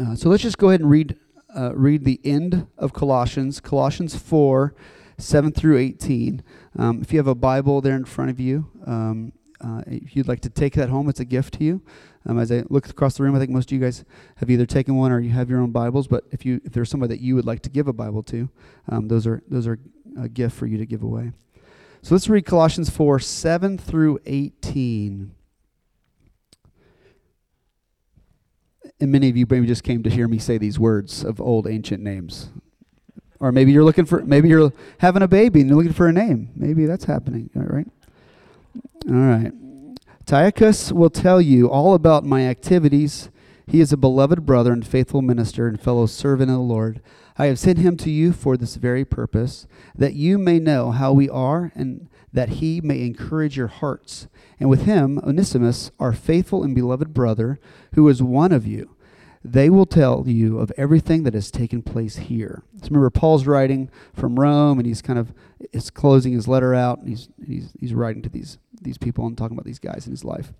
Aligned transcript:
uh, 0.00 0.16
so 0.16 0.28
let's 0.28 0.42
just 0.42 0.58
go 0.58 0.70
ahead 0.70 0.80
and 0.80 0.90
read 0.90 1.16
uh, 1.56 1.72
read 1.74 2.04
the 2.04 2.20
end 2.24 2.66
of 2.78 2.92
Colossians, 2.92 3.60
Colossians 3.60 4.16
4, 4.16 4.74
7 5.18 5.52
through 5.52 5.78
18. 5.78 6.42
Um, 6.78 7.02
if 7.02 7.12
you 7.12 7.18
have 7.18 7.26
a 7.26 7.34
Bible 7.34 7.80
there 7.80 7.96
in 7.96 8.04
front 8.04 8.30
of 8.30 8.40
you, 8.40 8.70
um, 8.86 9.32
uh, 9.60 9.82
if 9.86 10.16
you'd 10.16 10.28
like 10.28 10.40
to 10.40 10.48
take 10.48 10.74
that 10.74 10.88
home, 10.88 11.08
it's 11.08 11.20
a 11.20 11.24
gift 11.24 11.54
to 11.54 11.64
you. 11.64 11.82
Um, 12.26 12.38
as 12.38 12.50
I 12.52 12.64
look 12.68 12.88
across 12.88 13.16
the 13.16 13.22
room, 13.22 13.34
I 13.34 13.38
think 13.38 13.50
most 13.50 13.70
of 13.70 13.72
you 13.72 13.80
guys 13.80 14.04
have 14.36 14.50
either 14.50 14.66
taken 14.66 14.96
one 14.96 15.12
or 15.12 15.20
you 15.20 15.30
have 15.30 15.50
your 15.50 15.60
own 15.60 15.70
Bibles. 15.70 16.06
But 16.06 16.24
if 16.30 16.44
you 16.44 16.60
if 16.64 16.72
there's 16.72 16.90
somebody 16.90 17.14
that 17.14 17.22
you 17.22 17.34
would 17.34 17.46
like 17.46 17.60
to 17.62 17.70
give 17.70 17.88
a 17.88 17.92
Bible 17.92 18.22
to, 18.24 18.48
um, 18.88 19.08
those 19.08 19.26
are 19.26 19.42
those 19.48 19.66
are 19.66 19.78
a 20.18 20.28
gift 20.28 20.56
for 20.56 20.66
you 20.66 20.78
to 20.78 20.86
give 20.86 21.02
away. 21.02 21.32
So 22.02 22.14
let's 22.14 22.28
read 22.28 22.46
Colossians 22.46 22.88
4, 22.88 23.18
7 23.18 23.76
through 23.76 24.20
18. 24.24 25.32
And 29.00 29.10
many 29.10 29.28
of 29.30 29.36
you 29.36 29.46
maybe 29.48 29.66
just 29.66 29.82
came 29.82 30.02
to 30.02 30.10
hear 30.10 30.28
me 30.28 30.38
say 30.38 30.58
these 30.58 30.78
words 30.78 31.24
of 31.24 31.40
old 31.40 31.66
ancient 31.66 32.02
names. 32.02 32.50
Or 33.38 33.50
maybe 33.50 33.72
you're 33.72 33.84
looking 33.84 34.04
for, 34.04 34.22
maybe 34.22 34.50
you're 34.50 34.72
having 34.98 35.22
a 35.22 35.28
baby 35.28 35.60
and 35.60 35.70
you're 35.70 35.78
looking 35.78 35.94
for 35.94 36.06
a 36.06 36.12
name. 36.12 36.50
Maybe 36.54 36.84
that's 36.84 37.04
happening, 37.04 37.48
all 37.56 37.62
right? 37.62 37.86
All 39.08 39.14
right. 39.14 39.52
Tychicus 40.26 40.92
will 40.92 41.10
tell 41.10 41.40
you 41.40 41.70
all 41.70 41.94
about 41.94 42.24
my 42.24 42.42
activities. 42.42 43.30
He 43.66 43.80
is 43.80 43.92
a 43.92 43.96
beloved 43.96 44.44
brother 44.44 44.72
and 44.72 44.86
faithful 44.86 45.22
minister 45.22 45.66
and 45.66 45.80
fellow 45.80 46.04
servant 46.06 46.50
of 46.50 46.56
the 46.56 46.62
Lord. 46.62 47.00
I 47.38 47.46
have 47.46 47.58
sent 47.58 47.78
him 47.78 47.96
to 47.98 48.10
you 48.10 48.32
for 48.32 48.58
this 48.58 48.76
very 48.76 49.04
purpose, 49.06 49.66
that 49.94 50.12
you 50.12 50.36
may 50.36 50.58
know 50.58 50.90
how 50.90 51.12
we 51.12 51.28
are 51.30 51.72
and 51.74 52.08
that 52.32 52.48
he 52.50 52.80
may 52.80 53.04
encourage 53.04 53.56
your 53.56 53.68
hearts. 53.68 54.28
And 54.58 54.68
with 54.68 54.84
him, 54.84 55.18
Onesimus, 55.18 55.90
our 55.98 56.12
faithful 56.12 56.62
and 56.62 56.74
beloved 56.74 57.12
brother, 57.12 57.58
who 57.94 58.08
is 58.08 58.22
one 58.22 58.52
of 58.52 58.66
you, 58.66 58.96
they 59.42 59.70
will 59.70 59.86
tell 59.86 60.24
you 60.26 60.58
of 60.58 60.70
everything 60.76 61.22
that 61.22 61.34
has 61.34 61.50
taken 61.50 61.82
place 61.82 62.16
here. 62.16 62.62
So 62.76 62.88
remember, 62.88 63.10
Paul's 63.10 63.46
writing 63.46 63.90
from 64.12 64.38
Rome, 64.38 64.78
and 64.78 64.86
he's 64.86 65.00
kind 65.00 65.18
of 65.18 65.32
is 65.72 65.90
closing 65.90 66.32
his 66.32 66.46
letter 66.46 66.74
out, 66.74 66.98
and 66.98 67.08
he's 67.08 67.28
he's 67.44 67.72
he's 67.80 67.94
writing 67.94 68.22
to 68.22 68.28
these 68.28 68.58
these 68.82 68.98
people 68.98 69.26
and 69.26 69.38
talking 69.38 69.56
about 69.56 69.64
these 69.64 69.78
guys 69.78 70.06
in 70.06 70.12
his 70.12 70.24
life. 70.24 70.52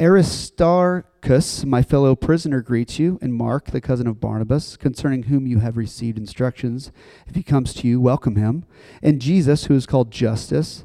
Aristarchus, 0.00 1.64
my 1.64 1.82
fellow 1.82 2.14
prisoner, 2.14 2.62
greets 2.62 3.00
you, 3.00 3.18
and 3.20 3.34
Mark, 3.34 3.72
the 3.72 3.80
cousin 3.80 4.06
of 4.06 4.20
Barnabas, 4.20 4.76
concerning 4.76 5.24
whom 5.24 5.44
you 5.44 5.58
have 5.58 5.76
received 5.76 6.16
instructions. 6.16 6.92
If 7.26 7.34
he 7.34 7.42
comes 7.42 7.74
to 7.74 7.88
you, 7.88 8.00
welcome 8.00 8.36
him. 8.36 8.64
And 9.02 9.20
Jesus, 9.20 9.64
who 9.64 9.74
is 9.74 9.86
called 9.86 10.12
Justus. 10.12 10.84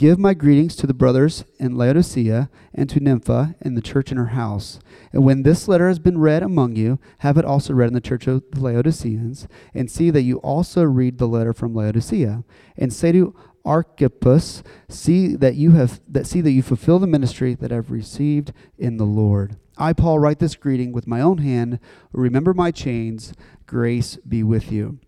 Give 0.00 0.18
my 0.18 0.32
greetings 0.32 0.76
to 0.76 0.86
the 0.86 0.94
brothers 0.94 1.44
in 1.58 1.76
Laodicea 1.76 2.48
and 2.72 2.88
to 2.88 3.00
Nympha 3.00 3.54
in 3.60 3.74
the 3.74 3.82
church 3.82 4.10
in 4.10 4.16
her 4.16 4.28
house. 4.28 4.80
And 5.12 5.26
when 5.26 5.42
this 5.42 5.68
letter 5.68 5.88
has 5.88 5.98
been 5.98 6.16
read 6.16 6.42
among 6.42 6.74
you, 6.74 6.98
have 7.18 7.36
it 7.36 7.44
also 7.44 7.74
read 7.74 7.88
in 7.88 7.92
the 7.92 8.00
church 8.00 8.26
of 8.26 8.42
the 8.50 8.62
Laodiceans, 8.62 9.46
and 9.74 9.90
see 9.90 10.08
that 10.08 10.22
you 10.22 10.38
also 10.38 10.84
read 10.84 11.18
the 11.18 11.28
letter 11.28 11.52
from 11.52 11.74
Laodicea. 11.74 12.44
And 12.78 12.94
say 12.94 13.12
to 13.12 13.36
Archippus, 13.62 14.62
see 14.88 15.36
that 15.36 15.56
you 15.56 15.72
have 15.72 16.00
that 16.08 16.26
see 16.26 16.40
that 16.40 16.52
you 16.52 16.62
fulfill 16.62 16.98
the 16.98 17.06
ministry 17.06 17.54
that 17.56 17.70
I've 17.70 17.90
received 17.90 18.54
in 18.78 18.96
the 18.96 19.04
Lord. 19.04 19.56
I, 19.76 19.92
Paul, 19.92 20.18
write 20.18 20.38
this 20.38 20.56
greeting 20.56 20.92
with 20.92 21.06
my 21.06 21.20
own 21.20 21.36
hand. 21.36 21.78
Remember 22.12 22.54
my 22.54 22.70
chains. 22.70 23.34
Grace 23.66 24.16
be 24.26 24.42
with 24.42 24.72
you. 24.72 24.98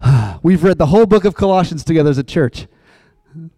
We've 0.44 0.62
read 0.62 0.78
the 0.78 0.86
whole 0.86 1.06
book 1.06 1.24
of 1.24 1.34
Colossians 1.34 1.82
together 1.82 2.10
as 2.10 2.18
a 2.18 2.22
church. 2.22 2.68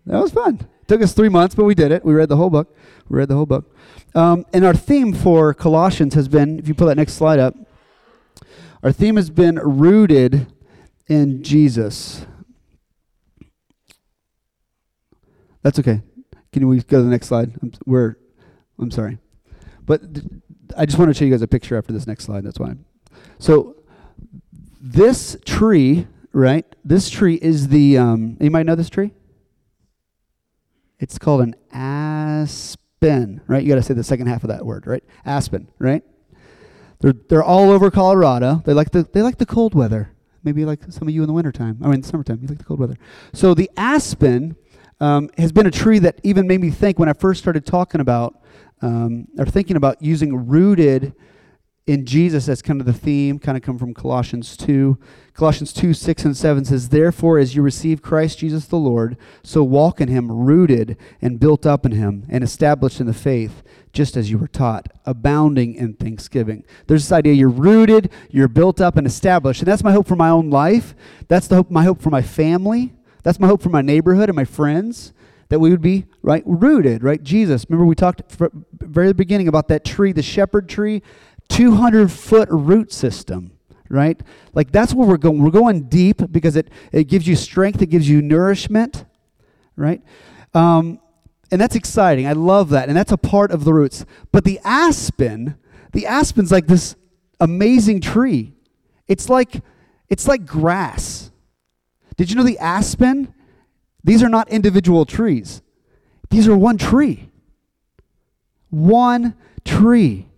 That 0.07 0.21
was 0.21 0.33
fun. 0.33 0.61
It 0.83 0.89
took 0.89 1.03
us 1.03 1.13
three 1.13 1.29
months, 1.29 1.55
but 1.55 1.65
we 1.65 1.75
did 1.75 1.93
it. 1.93 2.05
We 2.05 2.13
read 2.13 2.29
the 2.29 2.37
whole 2.37 2.51
book. 2.51 2.77
We 3.09 3.19
read 3.19 3.29
the 3.29 3.37
whole 3.37 3.47
book. 3.47 3.75
Um, 4.15 4.45
and 4.53 4.65
our 4.65 4.75
theme 4.75 5.13
for 5.13 5.55
Colossians 5.55 6.15
has 6.15 6.29
been, 6.29 6.59
if 6.59 6.69
you 6.69 6.75
pull 6.75 6.89
that 6.89 6.97
next 6.97 7.15
slide 7.15 7.39
up, 7.39 7.55
our 8.83 8.93
theme 8.93 9.17
has 9.17 9.31
been 9.31 9.57
rooted 9.57 10.47
in 11.09 11.43
Jesus. 11.43 12.27
That's 15.63 15.79
okay. 15.79 16.03
Can 16.53 16.69
we 16.69 16.83
go 16.83 16.99
to 16.99 17.05
the 17.05 17.11
next 17.11 17.29
slide? 17.29 17.53
I'm, 17.63 17.73
we're, 17.87 18.17
I'm 18.79 18.91
sorry. 18.91 19.19
But 19.87 20.15
th- 20.15 20.27
I 20.77 20.85
just 20.85 20.99
want 20.99 21.11
to 21.11 21.15
show 21.15 21.25
you 21.25 21.31
guys 21.31 21.43
a 21.43 21.49
picture 21.49 21.79
after 21.79 21.93
this 21.93 22.07
next 22.07 22.25
slide. 22.25 22.45
That's 22.45 22.59
why. 22.59 22.75
So 23.39 23.77
this 24.81 25.37
tree, 25.45 26.07
right? 26.33 26.67
This 26.85 27.09
tree 27.09 27.37
is 27.37 27.69
the, 27.69 27.99
um, 27.99 28.37
might 28.41 28.67
know 28.67 28.75
this 28.75 28.91
tree? 28.91 29.13
It's 31.03 31.19
called 31.19 31.41
an 31.41 31.57
aspen, 31.73 33.41
right? 33.49 33.61
You 33.61 33.69
got 33.69 33.75
to 33.75 33.83
say 33.83 33.93
the 33.93 34.05
second 34.05 34.29
half 34.29 34.45
of 34.45 34.49
that 34.51 34.65
word, 34.65 34.87
right? 34.87 35.03
Aspen, 35.27 35.67
right? 35.81 36.05
They're, 37.01 37.13
they're 37.29 37.43
all 37.43 37.71
over 37.71 37.91
Colorado. 37.91 38.63
They 38.65 38.73
like 38.73 38.93
the, 38.93 39.03
they 39.13 39.21
like 39.21 39.39
the 39.39 39.45
cold 39.45 39.75
weather. 39.75 40.13
Maybe 40.45 40.65
like 40.65 40.81
some 40.91 41.09
of 41.09 41.13
you 41.13 41.23
in 41.23 41.27
the 41.27 41.33
wintertime. 41.33 41.81
I 41.83 41.89
mean, 41.89 42.03
the 42.03 42.07
summertime. 42.07 42.39
You 42.41 42.47
like 42.47 42.59
the 42.59 42.65
cold 42.65 42.79
weather. 42.79 42.95
So 43.33 43.53
the 43.53 43.69
aspen 43.77 44.55
um, 45.01 45.29
has 45.39 45.51
been 45.51 45.67
a 45.67 45.73
tree 45.73 45.99
that 45.99 46.21
even 46.23 46.47
made 46.47 46.61
me 46.61 46.71
think 46.71 47.01
when 47.01 47.09
I 47.09 47.15
first 47.15 47.41
started 47.41 47.67
talking 47.67 48.01
about 48.01 48.41
um, 48.81 49.27
or 49.37 49.47
thinking 49.47 49.75
about 49.75 50.01
using 50.01 50.47
rooted 50.47 51.15
in 51.87 52.07
Jesus 52.07 52.49
as 52.49 52.63
kind 52.63 52.81
of 52.81 52.87
the 52.87 52.93
theme, 52.93 53.39
kind 53.39 53.57
of 53.57 53.63
come 53.63 53.77
from 53.77 53.93
Colossians 53.93 54.57
2. 54.57 54.97
Colossians 55.35 55.73
2, 55.73 55.95
6 55.95 56.25
and 56.25 56.37
7 56.37 56.65
says, 56.65 56.91
Therefore, 56.91 57.39
as 57.39 57.57
you 57.57 57.63
receive 57.63 58.03
Christ 58.03 58.39
Jesus 58.39 58.67
the 58.67 58.77
Lord, 58.77 59.17
so 59.43 59.65
walk 59.65 60.01
in 60.01 60.09
him, 60.09 60.31
rooted 60.31 60.97
and 61.21 61.41
built 61.41 61.67
up 61.67 61.85
in 61.85 61.93
him, 61.93 62.25
and 62.29 62.45
established 62.45 63.01
in 63.01 63.07
the 63.07 63.15
faith, 63.15 63.63
just 63.93 64.17
as 64.17 64.31
you 64.31 64.39
were 64.39 64.47
taught, 64.47 64.89
abounding 65.05 65.75
in 65.75 65.95
thanksgiving. 65.95 66.65
There's 66.87 67.05
this 67.05 67.13
idea 67.13 67.33
you're 67.33 67.49
rooted, 67.49 68.11
you're 68.31 68.49
built 68.49 68.81
up 68.81 68.97
and 68.97 69.07
established. 69.07 69.61
And 69.61 69.69
that's 69.69 69.85
my 69.85 69.93
hope 69.93 70.07
for 70.07 70.17
my 70.17 70.29
own 70.29 70.51
life. 70.51 70.95
That's 71.27 71.49
the 71.49 71.57
hope, 71.57 71.71
my 71.71 71.83
hope 71.83 72.01
for 72.01 72.11
my 72.11 72.23
family. 72.23 72.93
That's 73.25 73.41
my 73.41 73.49
hope 73.49 73.63
for 73.63 73.71
my 73.71 73.83
neighborhood 73.83 74.29
and 74.29 74.37
my 74.37 74.45
friends 74.45 75.13
that 75.53 75.59
we 75.59 75.69
would 75.69 75.83
be 75.83 76.07
right 76.23 76.43
rooted, 76.47 77.03
right? 77.03 77.23
Jesus. 77.23 77.67
Remember 77.69 77.85
we 77.85 77.95
talked 77.95 78.23
very 78.81 79.13
beginning 79.13 79.49
about 79.49 79.69
that 79.69 79.85
tree, 79.85 80.11
the 80.11 80.23
shepherd 80.23 80.67
tree, 80.67 81.03
200 81.53 82.11
foot 82.11 82.49
root 82.51 82.93
system, 82.93 83.53
right? 83.89 84.21
Like 84.55 84.73
that's 84.73 84.95
where 84.95 85.07
we're 85.07 85.17
going. 85.17 85.43
We're 85.43 85.51
going 85.51 85.85
deep 85.85 86.23
because 86.31 86.57
it 86.57 86.71
it 86.93 87.05
gives 87.05 87.27
you 87.27 87.37
strength, 87.37 87.83
it 87.83 87.87
gives 87.87 88.09
you 88.09 88.23
nourishment, 88.23 89.05
right? 89.77 90.03
Um, 90.55 91.01
and 91.51 91.61
that's 91.61 91.77
exciting. 91.77 92.27
I 92.27 92.33
love 92.33 92.71
that, 92.71 92.89
and 92.89 92.97
that's 92.97 93.13
a 93.13 93.19
part 93.19 93.51
of 93.51 93.65
the 93.65 93.75
roots. 93.75 94.05
But 94.33 94.45
the 94.45 94.59
aspen, 94.65 95.57
the 95.93 96.07
aspen's 96.07 96.51
like 96.51 96.67
this 96.67 96.97
amazing 97.41 98.01
tree. 98.01 98.55
It's 99.07 99.29
like 99.29 99.63
it's 100.09 100.27
like 100.27 100.47
grass 100.47 101.33
did 102.17 102.31
you 102.31 102.37
know 102.37 102.43
the 102.43 102.59
aspen? 102.59 103.35
These 104.05 104.23
are 104.23 104.29
not 104.29 104.49
individual 104.49 105.05
trees. 105.05 105.63
These 106.31 106.49
are 106.49 106.57
one 106.57 106.79
tree. 106.79 107.31
One 108.71 109.35
tree. 109.65 110.29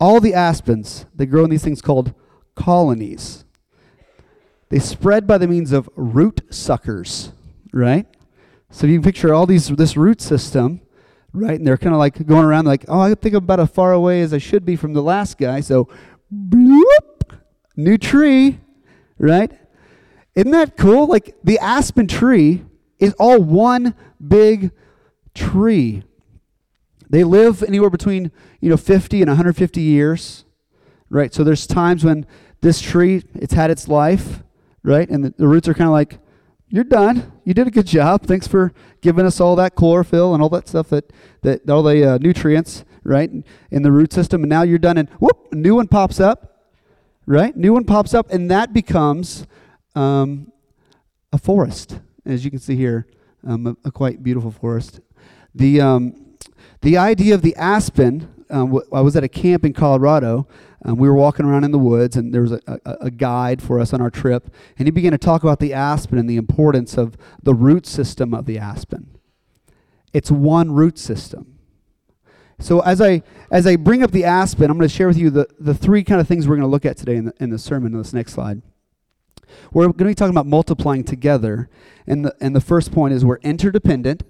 All 0.00 0.20
the 0.20 0.34
aspens, 0.34 1.06
they 1.14 1.26
grow 1.26 1.44
in 1.44 1.50
these 1.50 1.64
things 1.64 1.82
called 1.82 2.14
colonies. 2.54 3.44
They 4.68 4.78
spread 4.78 5.26
by 5.26 5.38
the 5.38 5.48
means 5.48 5.72
of 5.72 5.88
root 5.96 6.42
suckers. 6.50 7.32
right? 7.72 8.06
So 8.70 8.86
you 8.86 8.96
can 8.96 9.02
picture 9.02 9.32
all 9.34 9.46
these 9.46 9.68
this 9.68 9.96
root 9.96 10.20
system, 10.20 10.82
right? 11.32 11.58
And 11.58 11.66
they're 11.66 11.78
kind 11.78 11.94
of 11.94 11.98
like 11.98 12.26
going 12.26 12.44
around 12.44 12.66
like, 12.66 12.84
oh, 12.88 13.00
I 13.00 13.14
think 13.14 13.34
I'm 13.34 13.44
about 13.44 13.60
as 13.60 13.70
far 13.70 13.92
away 13.92 14.20
as 14.20 14.34
I 14.34 14.38
should 14.38 14.64
be 14.64 14.76
from 14.76 14.92
the 14.92 15.02
last 15.02 15.38
guy. 15.38 15.60
So, 15.60 15.88
bloop, 16.32 17.38
new 17.76 17.96
tree, 17.96 18.60
right? 19.18 19.50
Isn't 20.34 20.52
that 20.52 20.76
cool? 20.76 21.06
Like 21.06 21.34
the 21.42 21.58
aspen 21.58 22.06
tree 22.06 22.64
is 22.98 23.14
all 23.18 23.40
one 23.40 23.94
big 24.26 24.70
tree. 25.34 26.04
They 27.10 27.24
live 27.24 27.62
anywhere 27.62 27.90
between, 27.90 28.30
you 28.60 28.68
know, 28.70 28.76
50 28.76 29.22
and 29.22 29.28
150 29.28 29.80
years, 29.80 30.44
right? 31.08 31.32
So 31.32 31.42
there's 31.42 31.66
times 31.66 32.04
when 32.04 32.26
this 32.60 32.80
tree, 32.80 33.22
it's 33.34 33.54
had 33.54 33.70
its 33.70 33.88
life, 33.88 34.42
right? 34.82 35.08
And 35.08 35.24
the, 35.24 35.34
the 35.36 35.48
roots 35.48 35.68
are 35.68 35.74
kind 35.74 35.88
of 35.88 35.92
like, 35.92 36.18
you're 36.70 36.84
done. 36.84 37.32
You 37.44 37.54
did 37.54 37.66
a 37.66 37.70
good 37.70 37.86
job. 37.86 38.26
Thanks 38.26 38.46
for 38.46 38.72
giving 39.00 39.24
us 39.24 39.40
all 39.40 39.56
that 39.56 39.74
chlorophyll 39.74 40.34
and 40.34 40.42
all 40.42 40.50
that 40.50 40.68
stuff 40.68 40.90
that, 40.90 41.10
that 41.42 41.68
all 41.70 41.82
the 41.82 42.04
uh, 42.04 42.18
nutrients, 42.18 42.84
right, 43.04 43.30
in 43.70 43.82
the 43.82 43.90
root 43.90 44.12
system. 44.12 44.42
And 44.42 44.50
now 44.50 44.62
you're 44.62 44.78
done, 44.78 44.98
and 44.98 45.08
whoop, 45.18 45.48
a 45.50 45.54
new 45.54 45.74
one 45.76 45.88
pops 45.88 46.20
up, 46.20 46.68
right? 47.24 47.56
New 47.56 47.72
one 47.72 47.84
pops 47.84 48.12
up, 48.12 48.30
and 48.30 48.50
that 48.50 48.74
becomes 48.74 49.46
um, 49.94 50.52
a 51.32 51.38
forest, 51.38 52.00
as 52.26 52.44
you 52.44 52.50
can 52.50 52.60
see 52.60 52.76
here, 52.76 53.06
um, 53.46 53.66
a, 53.66 53.88
a, 53.88 53.90
quite 53.90 54.22
beautiful 54.22 54.50
forest. 54.50 55.00
The 55.54 55.80
um, 55.80 56.27
the 56.80 56.96
idea 56.96 57.34
of 57.34 57.42
the 57.42 57.54
aspen. 57.56 58.34
Um, 58.50 58.80
I 58.92 59.02
was 59.02 59.14
at 59.14 59.22
a 59.22 59.28
camp 59.28 59.66
in 59.66 59.74
Colorado 59.74 60.48
um, 60.84 60.96
we 60.96 61.08
were 61.08 61.14
walking 61.14 61.44
around 61.44 61.64
in 61.64 61.72
the 61.72 61.78
woods, 61.78 62.16
and 62.16 62.32
there 62.32 62.42
was 62.42 62.52
a, 62.52 62.60
a, 62.66 62.96
a, 63.02 63.10
guide 63.10 63.60
for 63.60 63.80
us 63.80 63.92
on 63.92 64.00
our 64.00 64.10
trip, 64.10 64.52
and 64.78 64.86
he 64.86 64.92
began 64.92 65.10
to 65.10 65.18
talk 65.18 65.42
about 65.42 65.58
the 65.58 65.74
aspen 65.74 66.18
and 66.18 66.30
the 66.30 66.36
importance 66.36 66.96
of 66.96 67.16
the 67.42 67.52
root 67.52 67.84
system 67.84 68.32
of 68.32 68.46
the 68.46 68.58
aspen. 68.58 69.18
It's 70.12 70.30
one 70.30 70.70
root 70.70 70.96
system. 70.98 71.58
So 72.60 72.80
as 72.80 73.00
I 73.00 73.22
as 73.50 73.66
I 73.66 73.76
bring 73.76 74.02
up 74.02 74.12
the 74.12 74.24
aspen, 74.24 74.70
I'm 74.70 74.78
going 74.78 74.88
to 74.88 74.94
share 74.94 75.08
with 75.08 75.18
you 75.18 75.30
the, 75.30 75.48
the 75.58 75.74
three 75.74 76.02
kind 76.02 76.20
of 76.20 76.26
things 76.26 76.46
we're 76.46 76.56
going 76.56 76.66
to 76.66 76.70
look 76.70 76.84
at 76.84 76.96
today 76.96 77.16
in 77.16 77.26
the, 77.26 77.34
in 77.40 77.50
the 77.50 77.58
sermon 77.58 77.92
in 77.92 77.98
this 77.98 78.12
next 78.12 78.32
slide. 78.32 78.62
We're 79.72 79.84
going 79.84 79.98
to 79.98 80.04
be 80.04 80.14
talking 80.14 80.34
about 80.34 80.46
multiplying 80.46 81.04
together, 81.04 81.68
and 82.06 82.24
the, 82.24 82.36
and 82.40 82.54
the 82.54 82.60
first 82.60 82.92
point 82.92 83.14
is 83.14 83.24
we're 83.24 83.38
interdependent. 83.38 84.22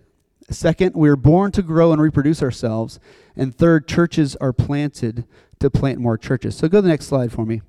Second, 0.51 0.95
we're 0.95 1.17
born 1.17 1.53
to 1.53 1.63
grow 1.63 1.93
and 1.93 2.01
reproduce 2.01 2.43
ourselves. 2.43 2.99
And 3.37 3.55
third, 3.55 3.87
churches 3.87 4.35
are 4.37 4.53
planted 4.53 5.27
to 5.61 5.71
plant 5.71 5.99
more 5.99 6.17
churches. 6.17 6.57
So 6.57 6.69
go 6.69 6.79
to 6.79 6.83
the 6.83 6.89
next 6.89 7.07
slide 7.07 7.33
for 7.33 7.45
me. 7.45 7.61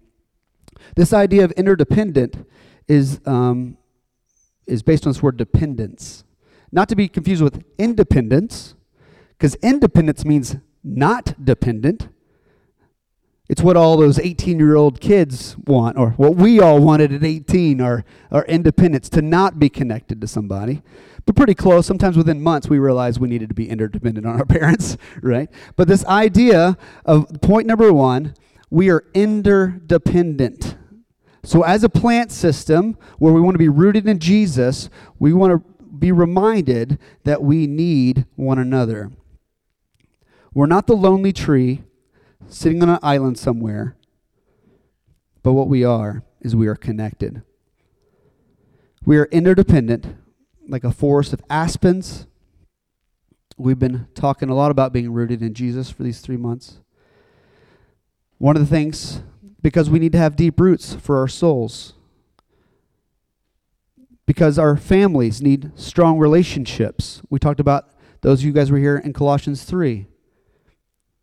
This 0.95 1.11
idea 1.11 1.43
of 1.43 1.51
interdependent 1.51 2.47
is, 2.87 3.19
um, 3.25 3.77
is 4.65 4.81
based 4.81 5.05
on 5.05 5.11
this 5.11 5.21
word 5.21 5.37
dependence. 5.37 6.23
Not 6.71 6.87
to 6.89 6.95
be 6.95 7.07
confused 7.07 7.43
with 7.43 7.63
independence, 7.77 8.75
because 9.37 9.55
independence 9.55 10.23
means 10.23 10.57
not 10.83 11.43
dependent. 11.43 12.07
It's 13.49 13.63
what 13.63 13.75
all 13.75 13.97
those 13.97 14.19
18 14.19 14.59
year 14.59 14.75
old 14.75 15.01
kids 15.01 15.57
want, 15.65 15.97
or 15.97 16.11
what 16.11 16.35
we 16.35 16.59
all 16.59 16.79
wanted 16.79 17.11
at 17.11 17.23
18, 17.23 17.81
our, 17.81 18.05
our 18.31 18.45
independence, 18.45 19.09
to 19.09 19.23
not 19.23 19.57
be 19.57 19.69
connected 19.69 20.21
to 20.21 20.27
somebody. 20.27 20.83
But 21.25 21.35
pretty 21.35 21.55
close. 21.55 21.87
Sometimes 21.87 22.15
within 22.15 22.41
months, 22.41 22.69
we 22.69 22.77
realized 22.77 23.19
we 23.19 23.27
needed 23.27 23.49
to 23.49 23.55
be 23.55 23.67
interdependent 23.67 24.27
on 24.27 24.39
our 24.39 24.45
parents, 24.47 24.97
right? 25.21 25.49
But 25.75 25.87
this 25.87 26.05
idea 26.05 26.77
of 27.05 27.41
point 27.41 27.65
number 27.65 27.91
one, 27.91 28.35
we 28.69 28.91
are 28.91 29.03
interdependent. 29.15 30.77
So, 31.43 31.63
as 31.63 31.83
a 31.83 31.89
plant 31.89 32.31
system 32.31 32.97
where 33.17 33.33
we 33.33 33.41
want 33.41 33.55
to 33.55 33.59
be 33.59 33.69
rooted 33.69 34.07
in 34.07 34.19
Jesus, 34.19 34.89
we 35.17 35.33
want 35.33 35.53
to 35.53 35.87
be 35.97 36.11
reminded 36.11 36.99
that 37.23 37.41
we 37.41 37.65
need 37.65 38.25
one 38.35 38.59
another. 38.59 39.11
We're 40.53 40.67
not 40.67 40.85
the 40.85 40.95
lonely 40.95 41.33
tree 41.33 41.83
sitting 42.49 42.81
on 42.81 42.89
an 42.89 42.99
island 43.01 43.37
somewhere, 43.37 43.95
but 45.43 45.53
what 45.53 45.67
we 45.67 45.83
are 45.83 46.23
is 46.41 46.55
we 46.55 46.67
are 46.67 46.75
connected. 46.75 47.43
We 49.05 49.17
are 49.17 49.25
interdependent, 49.25 50.15
like 50.67 50.83
a 50.83 50.91
forest 50.91 51.31
of 51.31 51.41
aspens. 51.49 52.25
We've 53.57 53.79
been 53.79 54.07
talking 54.13 54.49
a 54.49 54.55
lot 54.55 54.71
about 54.71 54.93
being 54.93 55.11
rooted 55.11 55.41
in 55.41 55.53
Jesus 55.53 55.89
for 55.89 56.03
these 56.03 56.21
three 56.21 56.37
months. 56.37 56.79
One 58.37 58.55
of 58.55 58.61
the 58.61 58.69
things, 58.69 59.21
because 59.61 59.89
we 59.89 59.99
need 59.99 60.11
to 60.13 60.17
have 60.17 60.35
deep 60.35 60.59
roots 60.59 60.93
for 60.93 61.17
our 61.17 61.27
souls, 61.27 61.93
because 64.25 64.59
our 64.59 64.77
families 64.77 65.41
need 65.41 65.71
strong 65.75 66.19
relationships. 66.19 67.21
We 67.29 67.39
talked 67.39 67.59
about 67.59 67.89
those 68.21 68.41
of 68.41 68.45
you 68.45 68.53
guys 68.53 68.71
were 68.71 68.77
here 68.77 68.97
in 68.97 69.13
Colossians 69.13 69.63
3 69.63 70.07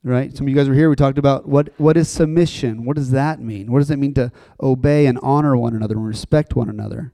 right? 0.03 0.37
Some 0.37 0.47
of 0.47 0.51
you 0.51 0.57
guys 0.57 0.69
were 0.69 0.75
here. 0.75 0.89
We 0.89 0.97
talked 0.97 1.19
about 1.19 1.49
what, 1.49 1.71
what 1.79 1.97
is 1.97 2.09
submission? 2.09 2.85
What 2.85 2.97
does 2.97 3.11
that 3.11 3.41
mean? 3.41 3.73
What 3.73 3.81
does 3.81 3.91
it 3.91 3.99
mean 3.99 4.15
to 4.15 4.31
obey 4.63 5.07
and 5.07 5.19
honor 5.23 5.57
one 5.57 5.75
another 5.75 5.97
and 5.97 6.07
respect 6.07 6.55
one 6.55 6.69
another? 6.69 7.13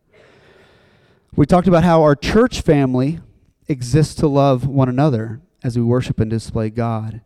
We 1.35 1.47
talked 1.47 1.69
about 1.69 1.85
how 1.85 2.03
our 2.03 2.15
church 2.15 2.61
family 2.61 3.21
exists 3.69 4.15
to 4.17 4.27
love 4.27 4.67
one 4.67 4.89
another 4.89 5.41
as 5.65 5.77
we 5.77 5.83
worship 5.83 6.21
and 6.21 6.31
display 6.31 6.69
God. 6.69 7.23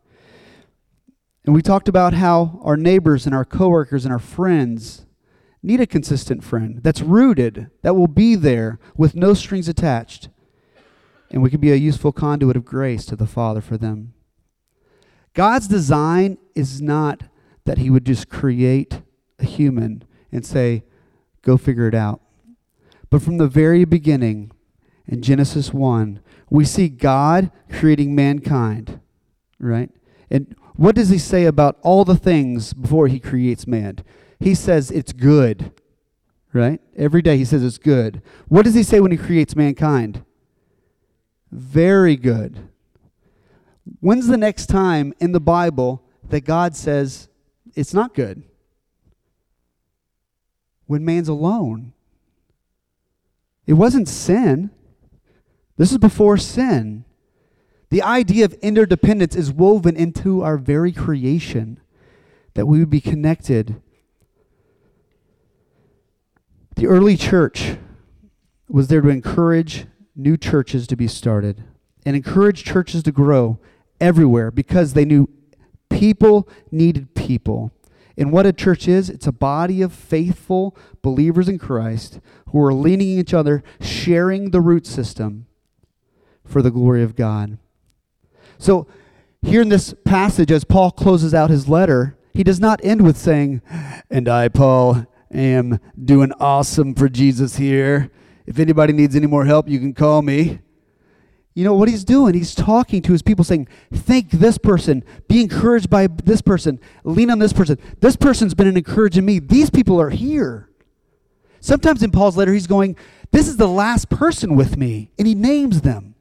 And 1.44 1.54
we 1.54 1.62
talked 1.62 1.88
about 1.88 2.12
how 2.12 2.60
our 2.62 2.76
neighbors 2.76 3.26
and 3.26 3.34
our 3.34 3.44
coworkers 3.44 4.04
and 4.04 4.12
our 4.12 4.20
friends 4.20 5.06
need 5.62 5.80
a 5.80 5.86
consistent 5.86 6.44
friend 6.44 6.80
that's 6.82 7.00
rooted, 7.00 7.70
that 7.82 7.94
will 7.94 8.08
be 8.08 8.34
there 8.34 8.78
with 8.96 9.16
no 9.16 9.34
strings 9.34 9.68
attached. 9.68 10.28
And 11.30 11.42
we 11.42 11.50
can 11.50 11.60
be 11.60 11.72
a 11.72 11.76
useful 11.76 12.12
conduit 12.12 12.56
of 12.56 12.64
grace 12.64 13.04
to 13.06 13.16
the 13.16 13.26
Father 13.26 13.60
for 13.60 13.76
them. 13.76 14.14
God's 15.36 15.68
design 15.68 16.38
is 16.54 16.80
not 16.80 17.24
that 17.66 17.76
He 17.76 17.90
would 17.90 18.06
just 18.06 18.30
create 18.30 19.02
a 19.38 19.44
human 19.44 20.02
and 20.32 20.46
say, 20.46 20.82
go 21.42 21.58
figure 21.58 21.86
it 21.86 21.94
out. 21.94 22.22
But 23.10 23.20
from 23.20 23.36
the 23.36 23.46
very 23.46 23.84
beginning, 23.84 24.50
in 25.06 25.20
Genesis 25.20 25.74
1, 25.74 26.20
we 26.48 26.64
see 26.64 26.88
God 26.88 27.50
creating 27.70 28.14
mankind, 28.14 28.98
right? 29.60 29.90
And 30.30 30.56
what 30.74 30.94
does 30.94 31.10
He 31.10 31.18
say 31.18 31.44
about 31.44 31.78
all 31.82 32.06
the 32.06 32.16
things 32.16 32.72
before 32.72 33.06
He 33.06 33.20
creates 33.20 33.66
man? 33.66 33.98
He 34.40 34.54
says 34.54 34.90
it's 34.90 35.12
good, 35.12 35.70
right? 36.54 36.80
Every 36.96 37.20
day 37.20 37.36
He 37.36 37.44
says 37.44 37.62
it's 37.62 37.76
good. 37.76 38.22
What 38.48 38.64
does 38.64 38.74
He 38.74 38.82
say 38.82 39.00
when 39.00 39.12
He 39.12 39.18
creates 39.18 39.54
mankind? 39.54 40.24
Very 41.52 42.16
good. 42.16 42.70
When's 44.00 44.26
the 44.26 44.36
next 44.36 44.66
time 44.66 45.14
in 45.20 45.32
the 45.32 45.40
Bible 45.40 46.02
that 46.28 46.44
God 46.44 46.74
says 46.74 47.28
it's 47.74 47.94
not 47.94 48.14
good? 48.14 48.42
When 50.86 51.04
man's 51.04 51.28
alone. 51.28 51.92
It 53.66 53.74
wasn't 53.74 54.08
sin. 54.08 54.70
This 55.76 55.92
is 55.92 55.98
before 55.98 56.36
sin. 56.36 57.04
The 57.90 58.02
idea 58.02 58.44
of 58.44 58.54
interdependence 58.54 59.36
is 59.36 59.52
woven 59.52 59.96
into 59.96 60.42
our 60.42 60.58
very 60.58 60.92
creation, 60.92 61.78
that 62.54 62.66
we 62.66 62.78
would 62.78 62.90
be 62.90 63.00
connected. 63.00 63.80
The 66.74 66.86
early 66.86 67.16
church 67.16 67.76
was 68.68 68.88
there 68.88 69.00
to 69.00 69.08
encourage 69.08 69.86
new 70.14 70.36
churches 70.36 70.86
to 70.88 70.96
be 70.96 71.06
started 71.06 71.62
and 72.04 72.16
encourage 72.16 72.64
churches 72.64 73.02
to 73.04 73.12
grow 73.12 73.58
everywhere 74.00 74.50
because 74.50 74.92
they 74.92 75.04
knew 75.04 75.28
people 75.88 76.48
needed 76.70 77.14
people. 77.14 77.72
And 78.18 78.32
what 78.32 78.46
a 78.46 78.52
church 78.52 78.88
is, 78.88 79.10
it's 79.10 79.26
a 79.26 79.32
body 79.32 79.82
of 79.82 79.92
faithful 79.92 80.76
believers 81.02 81.48
in 81.48 81.58
Christ 81.58 82.20
who 82.48 82.62
are 82.64 82.72
leaning 82.72 83.08
each 83.08 83.34
other, 83.34 83.62
sharing 83.80 84.50
the 84.50 84.60
root 84.60 84.86
system 84.86 85.46
for 86.44 86.62
the 86.62 86.70
glory 86.70 87.02
of 87.02 87.14
God. 87.14 87.58
So, 88.58 88.86
here 89.42 89.60
in 89.60 89.68
this 89.68 89.94
passage, 90.04 90.50
as 90.50 90.64
Paul 90.64 90.90
closes 90.90 91.34
out 91.34 91.50
his 91.50 91.68
letter, 91.68 92.16
he 92.34 92.42
does 92.42 92.58
not 92.58 92.80
end 92.82 93.02
with 93.02 93.16
saying, 93.16 93.62
And 94.10 94.28
I, 94.28 94.48
Paul, 94.48 95.06
am 95.30 95.78
doing 96.02 96.32
awesome 96.40 96.94
for 96.94 97.08
Jesus 97.08 97.56
here. 97.56 98.10
If 98.46 98.58
anybody 98.58 98.92
needs 98.92 99.14
any 99.14 99.26
more 99.26 99.44
help, 99.44 99.68
you 99.68 99.78
can 99.78 99.92
call 99.92 100.22
me. 100.22 100.60
You 101.56 101.64
know 101.64 101.72
what 101.72 101.88
he's 101.88 102.04
doing? 102.04 102.34
He's 102.34 102.54
talking 102.54 103.00
to 103.00 103.12
his 103.12 103.22
people 103.22 103.42
saying, 103.42 103.66
Thank 103.90 104.30
this 104.30 104.58
person, 104.58 105.02
be 105.26 105.40
encouraged 105.40 105.88
by 105.88 106.06
this 106.06 106.42
person, 106.42 106.78
lean 107.02 107.30
on 107.30 107.38
this 107.38 107.54
person. 107.54 107.78
This 108.00 108.14
person's 108.14 108.52
been 108.52 108.66
an 108.66 108.76
encouragement 108.76 109.26
me. 109.26 109.38
These 109.38 109.70
people 109.70 109.98
are 109.98 110.10
here. 110.10 110.68
Sometimes 111.60 112.02
in 112.02 112.10
Paul's 112.10 112.36
letter, 112.36 112.52
he's 112.52 112.66
going, 112.66 112.94
This 113.32 113.48
is 113.48 113.56
the 113.56 113.66
last 113.66 114.10
person 114.10 114.54
with 114.54 114.76
me. 114.76 115.10
And 115.18 115.26
he 115.26 115.34
names 115.34 115.80
them 115.80 116.14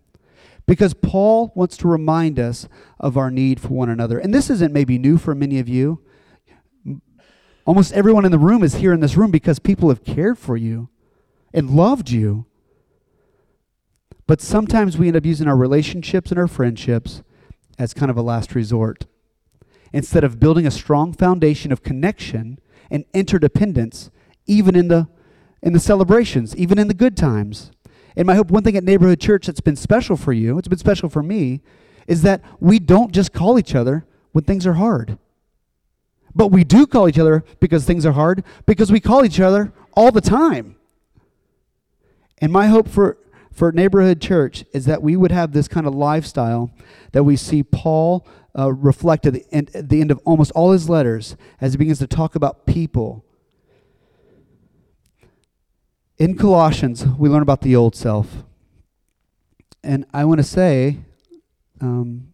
because 0.66 0.94
Paul 0.94 1.52
wants 1.54 1.76
to 1.78 1.90
remind 1.90 2.40
us 2.40 2.70
of 2.98 3.18
our 3.18 3.30
need 3.30 3.60
for 3.60 3.74
one 3.74 3.90
another. 3.90 4.18
And 4.18 4.34
this 4.34 4.50
isn't 4.50 4.72
maybe 4.72 4.98
new 4.98 5.18
for 5.18 5.36
many 5.36 5.60
of 5.60 5.68
you. 5.68 6.00
Almost 7.66 7.92
everyone 7.92 8.24
in 8.24 8.32
the 8.32 8.40
room 8.40 8.64
is 8.64 8.76
here 8.76 8.94
in 8.94 9.02
this 9.02 9.18
room 9.18 9.32
because 9.32 9.60
people 9.60 9.90
have 9.90 10.06
cared 10.06 10.40
for 10.40 10.56
you 10.56 10.88
and 11.54 11.72
loved 11.72 12.10
you 12.10 12.46
But 14.28 14.42
sometimes 14.42 14.98
we 14.98 15.08
end 15.08 15.18
up 15.18 15.26
using 15.26 15.48
our 15.48 15.56
relationships 15.56 16.32
and 16.32 16.40
our 16.40 16.48
friendships 16.48 17.22
as 17.78 17.94
kind 17.94 18.10
of 18.10 18.18
a 18.18 18.22
last 18.22 18.56
resort. 18.56 19.06
Instead 19.94 20.24
of 20.24 20.40
building 20.40 20.66
a 20.66 20.72
strong 20.72 21.14
foundation 21.14 21.72
of 21.72 21.84
connection 21.84 22.60
and 22.90 23.06
interdependence, 23.14 24.10
even 24.48 24.76
in 24.76 24.88
the, 24.88 25.08
in 25.62 25.74
the 25.74 25.80
celebrations, 25.80 26.56
even 26.56 26.80
in 26.80 26.88
the 26.88 26.94
good 26.94 27.16
times. 27.16 27.72
And 28.16 28.26
my 28.26 28.36
hope, 28.36 28.50
one 28.50 28.64
thing 28.64 28.78
at 28.78 28.84
Neighborhood 28.84 29.20
Church 29.20 29.46
that's 29.46 29.62
been 29.62 29.76
special 29.76 30.16
for 30.16 30.34
you, 30.34 30.58
it's 30.58 30.68
been 30.68 30.78
special 30.78 31.10
for 31.10 31.24
me, 31.24 31.62
is 32.08 32.22
that 32.22 32.42
we 32.60 32.80
don't 32.80 33.12
just 33.12 33.34
call 33.34 33.60
each 33.60 33.76
other 33.76 34.06
when 34.32 34.44
things 34.44 34.66
are 34.66 34.74
hard. 34.74 35.18
But 36.34 36.48
we 36.48 36.64
do 36.64 36.86
call 36.86 37.08
each 37.08 37.20
other 37.20 37.44
because 37.60 37.86
things 37.86 38.06
are 38.06 38.12
hard, 38.12 38.44
because 38.66 38.92
we 38.92 39.00
call 39.00 39.24
each 39.24 39.40
other 39.40 39.72
all 39.94 40.12
the 40.12 40.22
time. 40.22 40.76
And 42.40 42.52
my 42.52 42.68
hope 42.68 42.90
for, 42.90 43.18
for 43.56 43.72
neighborhood 43.72 44.22
church 44.22 44.66
is 44.74 44.84
that 44.84 45.02
we 45.02 45.16
would 45.16 45.32
have 45.32 45.54
this 45.54 45.70
kind 45.70 45.88
of 45.88 45.96
lifestyle 45.96 46.72
that 47.14 47.24
we 47.24 47.38
see 47.38 47.64
Paul 47.64 48.28
uh, 48.58 48.74
reflected 48.74 49.46
at 49.54 49.68
the, 49.68 49.82
the 49.82 50.02
end 50.02 50.12
of 50.12 50.20
almost 50.26 50.52
all 50.52 50.74
his 50.74 50.90
letters 50.90 51.38
as 51.62 51.72
he 51.72 51.78
begins 51.78 52.00
to 52.00 52.08
talk 52.08 52.36
about 52.36 52.66
people. 52.66 53.24
In 56.18 56.38
Colossians, 56.38 57.06
we 57.06 57.30
learn 57.30 57.42
about 57.42 57.62
the 57.62 57.78
old 57.78 57.96
self. 57.96 58.44
And 59.82 60.06
I 60.14 60.26
want 60.26 60.40
to 60.40 60.44
say, 60.44 60.98
um, 61.80 62.34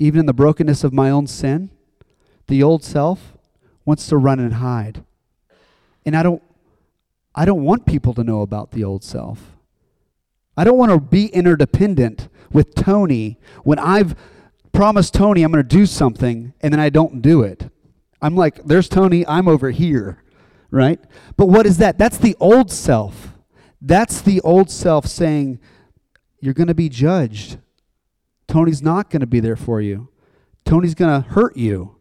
even 0.00 0.20
in 0.20 0.26
the 0.26 0.32
brokenness 0.32 0.82
of 0.82 0.94
my 0.94 1.10
own 1.10 1.26
sin, 1.26 1.68
the 2.46 2.62
old 2.62 2.82
self 2.82 3.34
wants 3.84 4.06
to 4.06 4.16
run 4.16 4.40
and 4.40 4.54
hide. 4.54 5.04
And 6.06 6.16
I 6.16 6.22
don't 6.22 6.42
I 7.34 7.44
don't 7.44 7.64
want 7.64 7.84
people 7.84 8.14
to 8.14 8.24
know 8.24 8.40
about 8.42 8.70
the 8.70 8.84
old 8.84 9.04
self. 9.04 9.53
I 10.56 10.64
don't 10.64 10.78
want 10.78 10.92
to 10.92 11.00
be 11.00 11.26
interdependent 11.26 12.28
with 12.52 12.74
Tony 12.74 13.38
when 13.64 13.78
I've 13.78 14.14
promised 14.72 15.14
Tony 15.14 15.42
I'm 15.42 15.52
going 15.52 15.62
to 15.62 15.76
do 15.76 15.86
something 15.86 16.52
and 16.60 16.72
then 16.72 16.80
I 16.80 16.90
don't 16.90 17.22
do 17.22 17.42
it. 17.42 17.70
I'm 18.22 18.36
like, 18.36 18.64
there's 18.64 18.88
Tony, 18.88 19.26
I'm 19.26 19.48
over 19.48 19.70
here, 19.70 20.22
right? 20.70 21.00
But 21.36 21.46
what 21.46 21.66
is 21.66 21.78
that? 21.78 21.98
That's 21.98 22.18
the 22.18 22.36
old 22.40 22.70
self. 22.70 23.32
That's 23.80 24.22
the 24.22 24.40
old 24.40 24.70
self 24.70 25.06
saying, 25.06 25.60
you're 26.40 26.54
going 26.54 26.68
to 26.68 26.74
be 26.74 26.88
judged. 26.88 27.58
Tony's 28.46 28.82
not 28.82 29.10
going 29.10 29.20
to 29.20 29.26
be 29.26 29.40
there 29.40 29.56
for 29.56 29.80
you. 29.80 30.08
Tony's 30.64 30.94
going 30.94 31.22
to 31.22 31.28
hurt 31.28 31.56
you. 31.56 31.93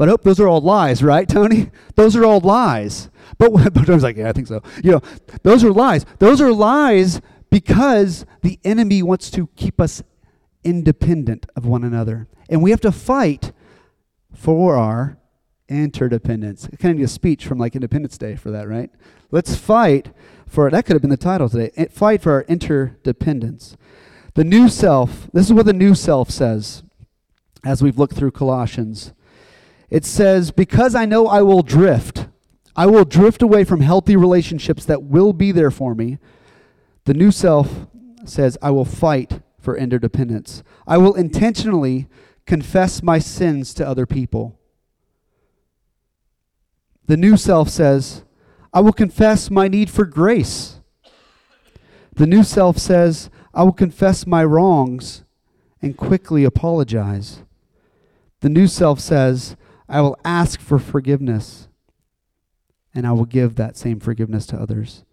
But 0.00 0.08
I 0.08 0.12
hope 0.12 0.22
those 0.22 0.40
are 0.40 0.48
all 0.48 0.62
lies, 0.62 1.02
right, 1.02 1.28
Tony? 1.28 1.70
Those 1.94 2.16
are 2.16 2.24
all 2.24 2.40
lies. 2.40 3.10
But, 3.36 3.52
but 3.74 3.84
Tony's 3.84 4.02
like, 4.02 4.16
yeah, 4.16 4.30
I 4.30 4.32
think 4.32 4.46
so. 4.46 4.62
You 4.82 4.92
know, 4.92 5.02
those 5.42 5.62
are 5.62 5.70
lies. 5.70 6.06
Those 6.20 6.40
are 6.40 6.50
lies 6.50 7.20
because 7.50 8.24
the 8.40 8.58
enemy 8.64 9.02
wants 9.02 9.30
to 9.32 9.48
keep 9.56 9.78
us 9.78 10.02
independent 10.64 11.44
of 11.54 11.66
one 11.66 11.84
another. 11.84 12.28
And 12.48 12.62
we 12.62 12.70
have 12.70 12.80
to 12.80 12.90
fight 12.90 13.52
for 14.34 14.74
our 14.76 15.18
interdependence. 15.68 16.66
Kind 16.78 16.92
of 16.92 16.96
need 16.96 17.04
a 17.04 17.08
speech 17.08 17.44
from 17.46 17.58
like 17.58 17.74
Independence 17.74 18.16
Day 18.16 18.36
for 18.36 18.50
that, 18.50 18.66
right? 18.66 18.88
Let's 19.30 19.54
fight 19.54 20.14
for 20.46 20.70
that 20.70 20.86
could 20.86 20.94
have 20.94 21.02
been 21.02 21.10
the 21.10 21.18
title 21.18 21.50
today. 21.50 21.72
Eh, 21.76 21.88
fight 21.90 22.22
for 22.22 22.32
our 22.32 22.46
interdependence. 22.48 23.76
The 24.32 24.44
new 24.44 24.70
self, 24.70 25.28
this 25.34 25.44
is 25.44 25.52
what 25.52 25.66
the 25.66 25.74
new 25.74 25.94
self 25.94 26.30
says 26.30 26.84
as 27.66 27.82
we've 27.82 27.98
looked 27.98 28.14
through 28.14 28.30
Colossians. 28.30 29.12
It 29.90 30.04
says, 30.04 30.50
Because 30.50 30.94
I 30.94 31.04
know 31.04 31.26
I 31.26 31.42
will 31.42 31.62
drift, 31.62 32.28
I 32.76 32.86
will 32.86 33.04
drift 33.04 33.42
away 33.42 33.64
from 33.64 33.80
healthy 33.80 34.16
relationships 34.16 34.84
that 34.84 35.02
will 35.02 35.32
be 35.32 35.52
there 35.52 35.70
for 35.70 35.94
me. 35.94 36.18
The 37.04 37.14
new 37.14 37.30
self 37.30 37.86
says, 38.24 38.56
I 38.62 38.70
will 38.70 38.84
fight 38.84 39.40
for 39.58 39.76
interdependence. 39.76 40.62
I 40.86 40.96
will 40.98 41.14
intentionally 41.14 42.08
confess 42.46 43.02
my 43.02 43.18
sins 43.18 43.74
to 43.74 43.86
other 43.86 44.06
people. 44.06 44.58
The 47.06 47.16
new 47.16 47.36
self 47.36 47.68
says, 47.68 48.24
I 48.72 48.80
will 48.80 48.92
confess 48.92 49.50
my 49.50 49.66
need 49.66 49.90
for 49.90 50.04
grace. 50.04 50.80
The 52.14 52.26
new 52.26 52.44
self 52.44 52.78
says, 52.78 53.30
I 53.52 53.64
will 53.64 53.72
confess 53.72 54.26
my 54.26 54.44
wrongs 54.44 55.24
and 55.82 55.96
quickly 55.96 56.44
apologize. 56.44 57.42
The 58.40 58.48
new 58.48 58.68
self 58.68 59.00
says, 59.00 59.56
I 59.90 60.00
will 60.00 60.16
ask 60.24 60.60
for 60.60 60.78
forgiveness, 60.78 61.66
and 62.94 63.06
I 63.06 63.12
will 63.12 63.24
give 63.24 63.56
that 63.56 63.76
same 63.76 63.98
forgiveness 63.98 64.46
to 64.46 64.56
others. 64.56 65.04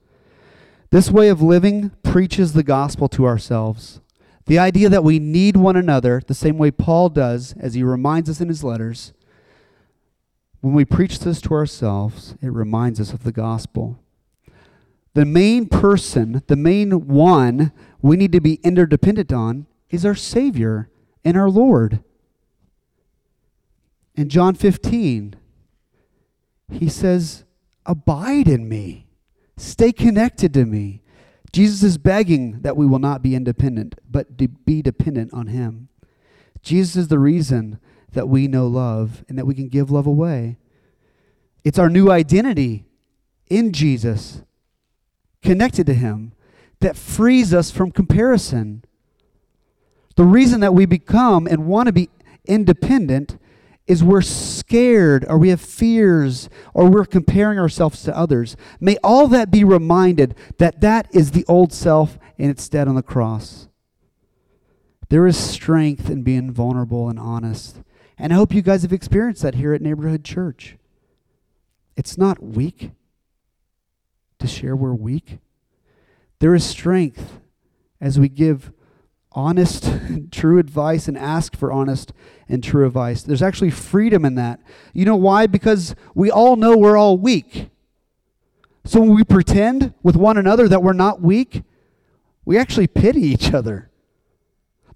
This 0.91 1.09
way 1.09 1.29
of 1.29 1.41
living 1.41 1.91
preaches 2.03 2.53
the 2.53 2.63
gospel 2.63 3.09
to 3.09 3.25
ourselves. 3.25 4.01
The 4.45 4.59
idea 4.59 4.87
that 4.87 5.03
we 5.03 5.17
need 5.17 5.57
one 5.57 5.75
another, 5.75 6.21
the 6.25 6.35
same 6.35 6.59
way 6.59 6.69
Paul 6.69 7.09
does, 7.09 7.55
as 7.59 7.73
he 7.73 7.81
reminds 7.81 8.29
us 8.29 8.39
in 8.39 8.49
his 8.49 8.63
letters. 8.63 9.13
When 10.61 10.73
we 10.73 10.85
preach 10.85 11.19
this 11.19 11.41
to 11.41 11.53
ourselves, 11.55 12.35
it 12.41 12.51
reminds 12.51 13.01
us 13.01 13.13
of 13.13 13.23
the 13.23 13.31
gospel. 13.31 13.99
The 15.15 15.25
main 15.25 15.65
person, 15.67 16.43
the 16.45 16.55
main 16.55 17.07
one 17.07 17.71
we 18.01 18.15
need 18.15 18.31
to 18.31 18.39
be 18.39 18.59
interdependent 18.63 19.33
on 19.33 19.65
is 19.89 20.05
our 20.05 20.15
Savior 20.15 20.89
and 21.25 21.35
our 21.35 21.49
Lord. 21.49 22.03
In 24.17 24.29
John 24.29 24.55
15, 24.55 25.35
he 26.71 26.89
says, 26.89 27.45
Abide 27.85 28.47
in 28.47 28.67
me, 28.67 29.05
stay 29.55 29.93
connected 29.93 30.53
to 30.55 30.65
me. 30.65 31.03
Jesus 31.53 31.83
is 31.83 31.97
begging 31.97 32.61
that 32.61 32.75
we 32.75 32.85
will 32.85 32.99
not 32.99 33.21
be 33.21 33.35
independent, 33.35 33.95
but 34.09 34.35
be 34.65 34.81
dependent 34.81 35.31
on 35.33 35.47
him. 35.47 35.87
Jesus 36.61 36.95
is 36.97 37.07
the 37.07 37.19
reason 37.19 37.79
that 38.11 38.27
we 38.27 38.47
know 38.47 38.67
love 38.67 39.23
and 39.29 39.37
that 39.37 39.45
we 39.45 39.53
can 39.53 39.69
give 39.69 39.91
love 39.91 40.07
away. 40.07 40.57
It's 41.63 41.79
our 41.79 41.89
new 41.89 42.11
identity 42.11 42.85
in 43.49 43.71
Jesus, 43.71 44.41
connected 45.41 45.85
to 45.85 45.93
him, 45.93 46.33
that 46.79 46.97
frees 46.97 47.53
us 47.53 47.71
from 47.71 47.91
comparison. 47.91 48.83
The 50.15 50.25
reason 50.25 50.59
that 50.61 50.73
we 50.73 50.85
become 50.85 51.47
and 51.47 51.67
want 51.67 51.87
to 51.87 51.93
be 51.93 52.09
independent 52.45 53.37
is 53.87 54.03
we're 54.03 54.21
scared 54.21 55.25
or 55.27 55.37
we 55.37 55.49
have 55.49 55.61
fears 55.61 56.49
or 56.73 56.89
we're 56.89 57.05
comparing 57.05 57.57
ourselves 57.57 58.03
to 58.03 58.15
others. 58.15 58.55
May 58.79 58.97
all 59.03 59.27
that 59.29 59.49
be 59.49 59.63
reminded 59.63 60.35
that 60.57 60.81
that 60.81 61.07
is 61.11 61.31
the 61.31 61.45
old 61.47 61.71
self 61.71 62.19
and 62.37 62.51
it's 62.51 62.67
dead 62.67 62.87
on 62.87 62.95
the 62.95 63.01
cross. 63.01 63.67
There 65.09 65.25
is 65.25 65.37
strength 65.37 66.09
in 66.09 66.23
being 66.23 66.51
vulnerable 66.51 67.09
and 67.09 67.17
honest. 67.17 67.81
And 68.17 68.33
I 68.33 68.35
hope 68.35 68.53
you 68.53 68.61
guys 68.61 68.81
have 68.81 68.93
experienced 68.93 69.41
that 69.43 69.55
here 69.55 69.73
at 69.73 69.81
Neighborhood 69.81 70.23
Church. 70.23 70.75
It's 71.95 72.17
not 72.17 72.43
weak 72.43 72.91
to 74.39 74.47
share 74.47 74.75
we're 74.75 74.93
weak. 74.93 75.39
There 76.39 76.53
is 76.53 76.65
strength 76.65 77.39
as 78.01 78.19
we 78.19 78.29
give 78.29 78.71
honest 79.31 79.91
true 80.31 80.59
advice 80.59 81.07
and 81.07 81.17
ask 81.17 81.55
for 81.55 81.71
honest 81.71 82.13
and 82.49 82.63
true 82.63 82.85
advice. 82.85 83.23
There's 83.23 83.41
actually 83.41 83.71
freedom 83.71 84.25
in 84.25 84.35
that. 84.35 84.59
You 84.93 85.05
know 85.05 85.15
why? 85.15 85.47
Because 85.47 85.95
we 86.15 86.31
all 86.31 86.55
know 86.55 86.77
we're 86.77 86.97
all 86.97 87.17
weak. 87.17 87.69
So 88.85 89.01
when 89.01 89.13
we 89.13 89.23
pretend 89.23 89.93
with 90.01 90.15
one 90.15 90.37
another 90.37 90.67
that 90.69 90.81
we're 90.81 90.93
not 90.93 91.21
weak, 91.21 91.63
we 92.45 92.57
actually 92.57 92.87
pity 92.87 93.21
each 93.21 93.53
other. 93.53 93.89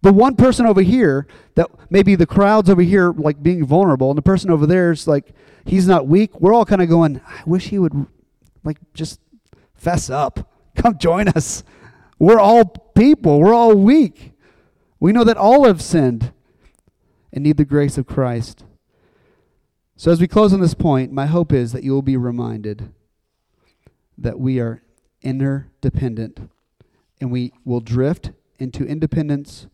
The 0.01 0.13
one 0.13 0.35
person 0.35 0.65
over 0.65 0.81
here 0.81 1.27
that 1.55 1.69
maybe 1.89 2.15
the 2.15 2.25
crowd's 2.25 2.69
over 2.69 2.81
here 2.81 3.11
like 3.11 3.43
being 3.43 3.65
vulnerable, 3.65 4.09
and 4.09 4.17
the 4.17 4.23
person 4.23 4.49
over 4.49 4.65
there 4.65 4.91
is 4.91 5.07
like, 5.07 5.33
he's 5.65 5.87
not 5.87 6.07
weak. 6.07 6.39
We're 6.39 6.53
all 6.53 6.65
kind 6.65 6.81
of 6.81 6.89
going, 6.89 7.21
I 7.27 7.41
wish 7.45 7.67
he 7.67 7.77
would 7.77 8.07
like 8.63 8.77
just 8.93 9.19
fess 9.75 10.09
up. 10.09 10.49
Come 10.75 10.97
join 10.97 11.27
us. 11.27 11.63
We're 12.21 12.39
all 12.39 12.65
people. 12.65 13.39
We're 13.39 13.55
all 13.55 13.75
weak. 13.75 14.33
We 14.99 15.11
know 15.11 15.23
that 15.23 15.37
all 15.37 15.65
have 15.65 15.81
sinned 15.81 16.31
and 17.33 17.43
need 17.43 17.57
the 17.57 17.65
grace 17.65 17.97
of 17.97 18.05
Christ. 18.05 18.63
So, 19.95 20.11
as 20.11 20.21
we 20.21 20.27
close 20.27 20.53
on 20.53 20.61
this 20.61 20.75
point, 20.75 21.11
my 21.11 21.25
hope 21.25 21.51
is 21.51 21.71
that 21.71 21.83
you 21.83 21.93
will 21.93 22.03
be 22.03 22.17
reminded 22.17 22.93
that 24.19 24.39
we 24.39 24.59
are 24.59 24.83
interdependent 25.23 26.51
and 27.19 27.31
we 27.31 27.53
will 27.65 27.79
drift 27.79 28.29
into 28.59 28.85
independence, 28.85 29.65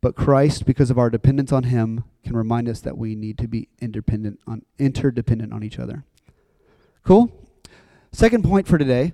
but 0.00 0.16
Christ, 0.16 0.64
because 0.64 0.90
of 0.90 0.96
our 0.96 1.10
dependence 1.10 1.52
on 1.52 1.64
Him, 1.64 2.04
can 2.24 2.34
remind 2.34 2.66
us 2.70 2.80
that 2.80 2.96
we 2.96 3.14
need 3.14 3.36
to 3.36 3.46
be 3.46 3.68
independent 3.78 4.40
on, 4.46 4.62
interdependent 4.78 5.52
on 5.52 5.62
each 5.62 5.78
other. 5.78 6.04
Cool? 7.04 7.30
Second 8.10 8.42
point 8.42 8.66
for 8.66 8.78
today, 8.78 9.12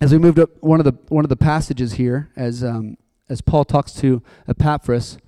as 0.00 0.12
we 0.12 0.18
moved 0.18 0.38
up 0.38 0.50
one 0.60 0.80
of 0.80 0.84
the 0.84 0.94
one 1.08 1.24
of 1.24 1.28
the 1.28 1.36
passages 1.36 1.94
here, 1.94 2.30
as 2.36 2.62
um, 2.62 2.96
as 3.28 3.40
Paul 3.40 3.64
talks 3.64 3.92
to 3.94 4.22
Epaphras, 4.48 5.18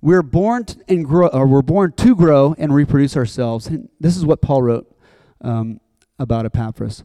we're 0.00 0.22
born 0.22 0.66
and 0.88 1.04
grow, 1.04 1.28
or 1.28 1.46
we're 1.46 1.62
born 1.62 1.92
to 1.92 2.14
grow 2.14 2.54
and 2.58 2.74
reproduce 2.74 3.16
ourselves. 3.16 3.66
And 3.66 3.88
this 4.00 4.16
is 4.16 4.24
what 4.24 4.40
Paul 4.40 4.62
wrote 4.62 4.96
um, 5.40 5.80
about 6.18 6.46
Epaphras. 6.46 7.04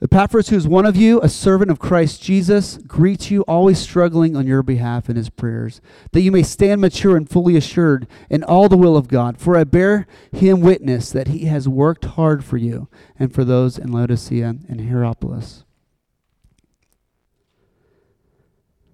Epaphras, 0.00 0.48
who 0.48 0.56
is 0.56 0.68
one 0.68 0.86
of 0.86 0.94
you, 0.94 1.20
a 1.22 1.28
servant 1.28 1.72
of 1.72 1.80
Christ 1.80 2.22
Jesus, 2.22 2.76
greets 2.86 3.32
you, 3.32 3.42
always 3.42 3.80
struggling 3.80 4.36
on 4.36 4.46
your 4.46 4.62
behalf 4.62 5.10
in 5.10 5.16
his 5.16 5.28
prayers, 5.28 5.80
that 6.12 6.20
you 6.20 6.30
may 6.30 6.44
stand 6.44 6.80
mature 6.80 7.16
and 7.16 7.28
fully 7.28 7.56
assured 7.56 8.06
in 8.30 8.44
all 8.44 8.68
the 8.68 8.76
will 8.76 8.96
of 8.96 9.08
God. 9.08 9.38
For 9.38 9.56
I 9.56 9.64
bear 9.64 10.06
him 10.30 10.60
witness 10.60 11.10
that 11.10 11.28
he 11.28 11.46
has 11.46 11.68
worked 11.68 12.04
hard 12.04 12.44
for 12.44 12.56
you 12.56 12.88
and 13.18 13.34
for 13.34 13.42
those 13.42 13.76
in 13.76 13.90
Laodicea 13.90 14.46
and 14.68 14.80
Hierapolis. 14.80 15.64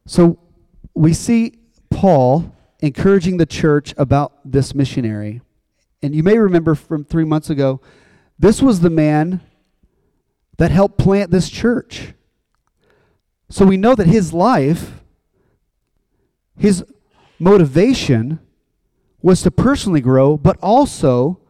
So 0.07 0.39
we 0.95 1.15
see 1.15 1.59
Paul 1.91 2.55
encouraging 2.81 3.39
the 3.39 3.47
church 3.47 3.95
about 3.97 4.33
this 4.45 4.75
missionary. 4.75 5.41
And 6.03 6.15
you 6.15 6.23
may 6.23 6.39
remember 6.39 6.75
from 6.75 7.05
three 7.05 7.25
months 7.25 7.49
ago, 7.49 7.81
this 8.39 8.61
was 8.61 8.81
the 8.81 8.91
man 8.91 9.41
that 10.59 10.71
helped 10.71 10.99
plant 10.99 11.31
this 11.31 11.49
church. 11.49 12.13
So 13.49 13.65
we 13.65 13.77
know 13.77 13.95
that 13.95 14.07
his 14.07 14.33
life, 14.33 15.01
his 16.59 16.85
motivation 17.39 18.41
was 19.23 19.43
to 19.43 19.51
personally 19.51 20.01
grow, 20.01 20.37
but 20.37 20.59
also 20.61 21.41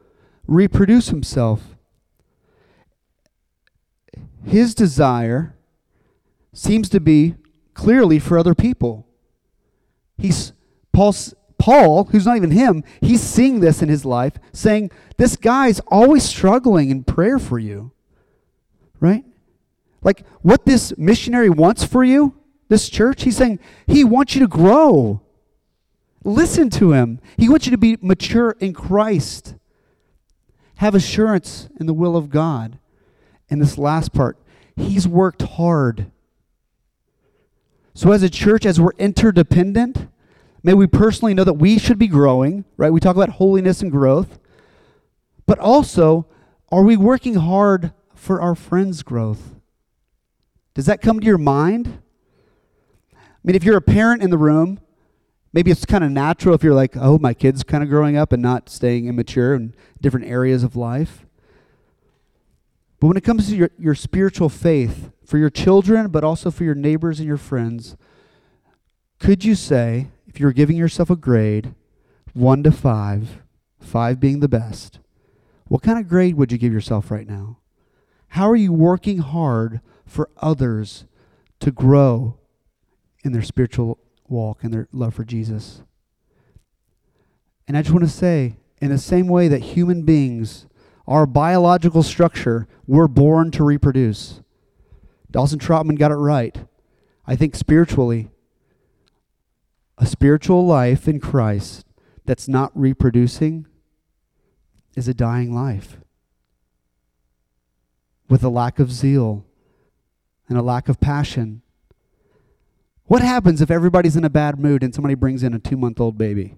reproduce 0.46 1.08
himself. 1.08 1.74
His 4.44 4.74
desire 4.74 5.56
seems 6.52 6.88
to 6.90 7.00
be 7.00 7.34
clearly 7.74 8.18
for 8.18 8.38
other 8.38 8.54
people. 8.54 9.06
He's 10.16 10.52
Paul's 10.92 11.34
Paul, 11.58 12.04
who's 12.04 12.26
not 12.26 12.36
even 12.36 12.50
him, 12.50 12.84
he's 13.00 13.22
seeing 13.22 13.60
this 13.60 13.82
in 13.82 13.88
his 13.88 14.04
life, 14.04 14.34
saying, 14.52 14.90
This 15.16 15.36
guy's 15.36 15.80
always 15.88 16.22
struggling 16.22 16.90
in 16.90 17.04
prayer 17.04 17.38
for 17.38 17.58
you 17.58 17.92
right? 19.04 19.24
Like 20.02 20.24
what 20.40 20.64
this 20.64 20.96
missionary 20.96 21.50
wants 21.50 21.84
for 21.84 22.02
you, 22.02 22.34
this 22.68 22.88
church, 22.88 23.24
he's 23.24 23.36
saying 23.36 23.58
he 23.86 24.02
wants 24.02 24.34
you 24.34 24.40
to 24.40 24.48
grow. 24.48 25.20
Listen 26.24 26.70
to 26.70 26.92
him. 26.92 27.20
He 27.36 27.50
wants 27.50 27.66
you 27.66 27.70
to 27.72 27.78
be 27.78 27.98
mature 28.00 28.56
in 28.60 28.72
Christ. 28.72 29.56
Have 30.76 30.94
assurance 30.94 31.68
in 31.78 31.86
the 31.86 31.92
will 31.92 32.16
of 32.16 32.30
God. 32.30 32.78
And 33.50 33.60
this 33.60 33.76
last 33.76 34.14
part, 34.14 34.38
he's 34.74 35.06
worked 35.06 35.42
hard. 35.42 36.10
So, 37.94 38.12
as 38.12 38.22
a 38.22 38.30
church, 38.30 38.66
as 38.66 38.80
we're 38.80 38.92
interdependent, 38.98 40.08
may 40.62 40.74
we 40.74 40.86
personally 40.86 41.34
know 41.34 41.44
that 41.44 41.54
we 41.54 41.78
should 41.78 41.98
be 41.98 42.08
growing, 42.08 42.64
right? 42.76 42.92
We 42.92 43.00
talk 43.00 43.16
about 43.16 43.30
holiness 43.30 43.80
and 43.80 43.90
growth. 43.90 44.38
But 45.46 45.58
also, 45.58 46.26
are 46.72 46.82
we 46.82 46.96
working 46.96 47.34
hard 47.34 47.92
for 48.24 48.40
our 48.40 48.54
friends' 48.54 49.02
growth. 49.02 49.54
Does 50.72 50.86
that 50.86 51.02
come 51.02 51.20
to 51.20 51.26
your 51.26 51.38
mind? 51.38 52.00
I 53.12 53.18
mean, 53.44 53.54
if 53.54 53.62
you're 53.62 53.76
a 53.76 53.82
parent 53.82 54.22
in 54.22 54.30
the 54.30 54.38
room, 54.38 54.80
maybe 55.52 55.70
it's 55.70 55.84
kind 55.84 56.02
of 56.02 56.10
natural 56.10 56.54
if 56.54 56.64
you're 56.64 56.74
like, 56.74 56.96
oh, 56.96 57.18
my 57.18 57.34
kid's 57.34 57.62
kind 57.62 57.84
of 57.84 57.90
growing 57.90 58.16
up 58.16 58.32
and 58.32 58.42
not 58.42 58.70
staying 58.70 59.06
immature 59.06 59.54
in 59.54 59.74
different 60.00 60.26
areas 60.26 60.64
of 60.64 60.74
life. 60.74 61.26
But 63.04 63.08
when 63.08 63.16
it 63.18 63.24
comes 63.24 63.50
to 63.50 63.54
your, 63.54 63.70
your 63.78 63.94
spiritual 63.94 64.48
faith, 64.48 65.10
for 65.26 65.36
your 65.36 65.50
children, 65.50 66.08
but 66.08 66.24
also 66.24 66.50
for 66.50 66.64
your 66.64 66.74
neighbors 66.74 67.18
and 67.18 67.28
your 67.28 67.36
friends, 67.36 67.98
could 69.18 69.44
you 69.44 69.54
say, 69.54 70.08
if 70.26 70.40
you 70.40 70.46
were 70.46 70.54
giving 70.54 70.78
yourself 70.78 71.10
a 71.10 71.16
grade, 71.16 71.74
one 72.32 72.62
to 72.62 72.72
five, 72.72 73.42
five 73.78 74.20
being 74.20 74.40
the 74.40 74.48
best, 74.48 75.00
what 75.68 75.82
kind 75.82 75.98
of 75.98 76.08
grade 76.08 76.36
would 76.36 76.50
you 76.50 76.56
give 76.56 76.72
yourself 76.72 77.10
right 77.10 77.28
now? 77.28 77.58
How 78.28 78.48
are 78.48 78.56
you 78.56 78.72
working 78.72 79.18
hard 79.18 79.82
for 80.06 80.30
others 80.38 81.04
to 81.60 81.70
grow 81.70 82.38
in 83.22 83.32
their 83.32 83.42
spiritual 83.42 83.98
walk 84.30 84.64
and 84.64 84.72
their 84.72 84.88
love 84.92 85.12
for 85.12 85.24
Jesus? 85.24 85.82
And 87.68 87.76
I 87.76 87.82
just 87.82 87.92
want 87.92 88.06
to 88.06 88.10
say, 88.10 88.56
in 88.80 88.88
the 88.88 88.96
same 88.96 89.28
way 89.28 89.48
that 89.48 89.60
human 89.60 90.04
beings, 90.04 90.64
our 91.06 91.26
biological 91.26 92.02
structure, 92.02 92.66
we're 92.86 93.08
born 93.08 93.50
to 93.52 93.64
reproduce. 93.64 94.40
Dawson 95.30 95.58
Trotman 95.58 95.96
got 95.96 96.10
it 96.10 96.16
right. 96.16 96.56
I 97.26 97.36
think 97.36 97.54
spiritually, 97.54 98.30
a 99.98 100.06
spiritual 100.06 100.66
life 100.66 101.08
in 101.08 101.20
Christ 101.20 101.86
that's 102.24 102.48
not 102.48 102.72
reproducing 102.74 103.66
is 104.96 105.08
a 105.08 105.14
dying 105.14 105.54
life 105.54 105.98
with 108.28 108.42
a 108.42 108.48
lack 108.48 108.78
of 108.78 108.92
zeal 108.92 109.44
and 110.48 110.56
a 110.56 110.62
lack 110.62 110.88
of 110.88 111.00
passion. 111.00 111.62
What 113.06 113.22
happens 113.22 113.60
if 113.60 113.70
everybody's 113.70 114.16
in 114.16 114.24
a 114.24 114.30
bad 114.30 114.58
mood 114.58 114.82
and 114.82 114.94
somebody 114.94 115.14
brings 115.14 115.42
in 115.42 115.52
a 115.52 115.58
two 115.58 115.76
month 115.76 116.00
old 116.00 116.16
baby? 116.16 116.56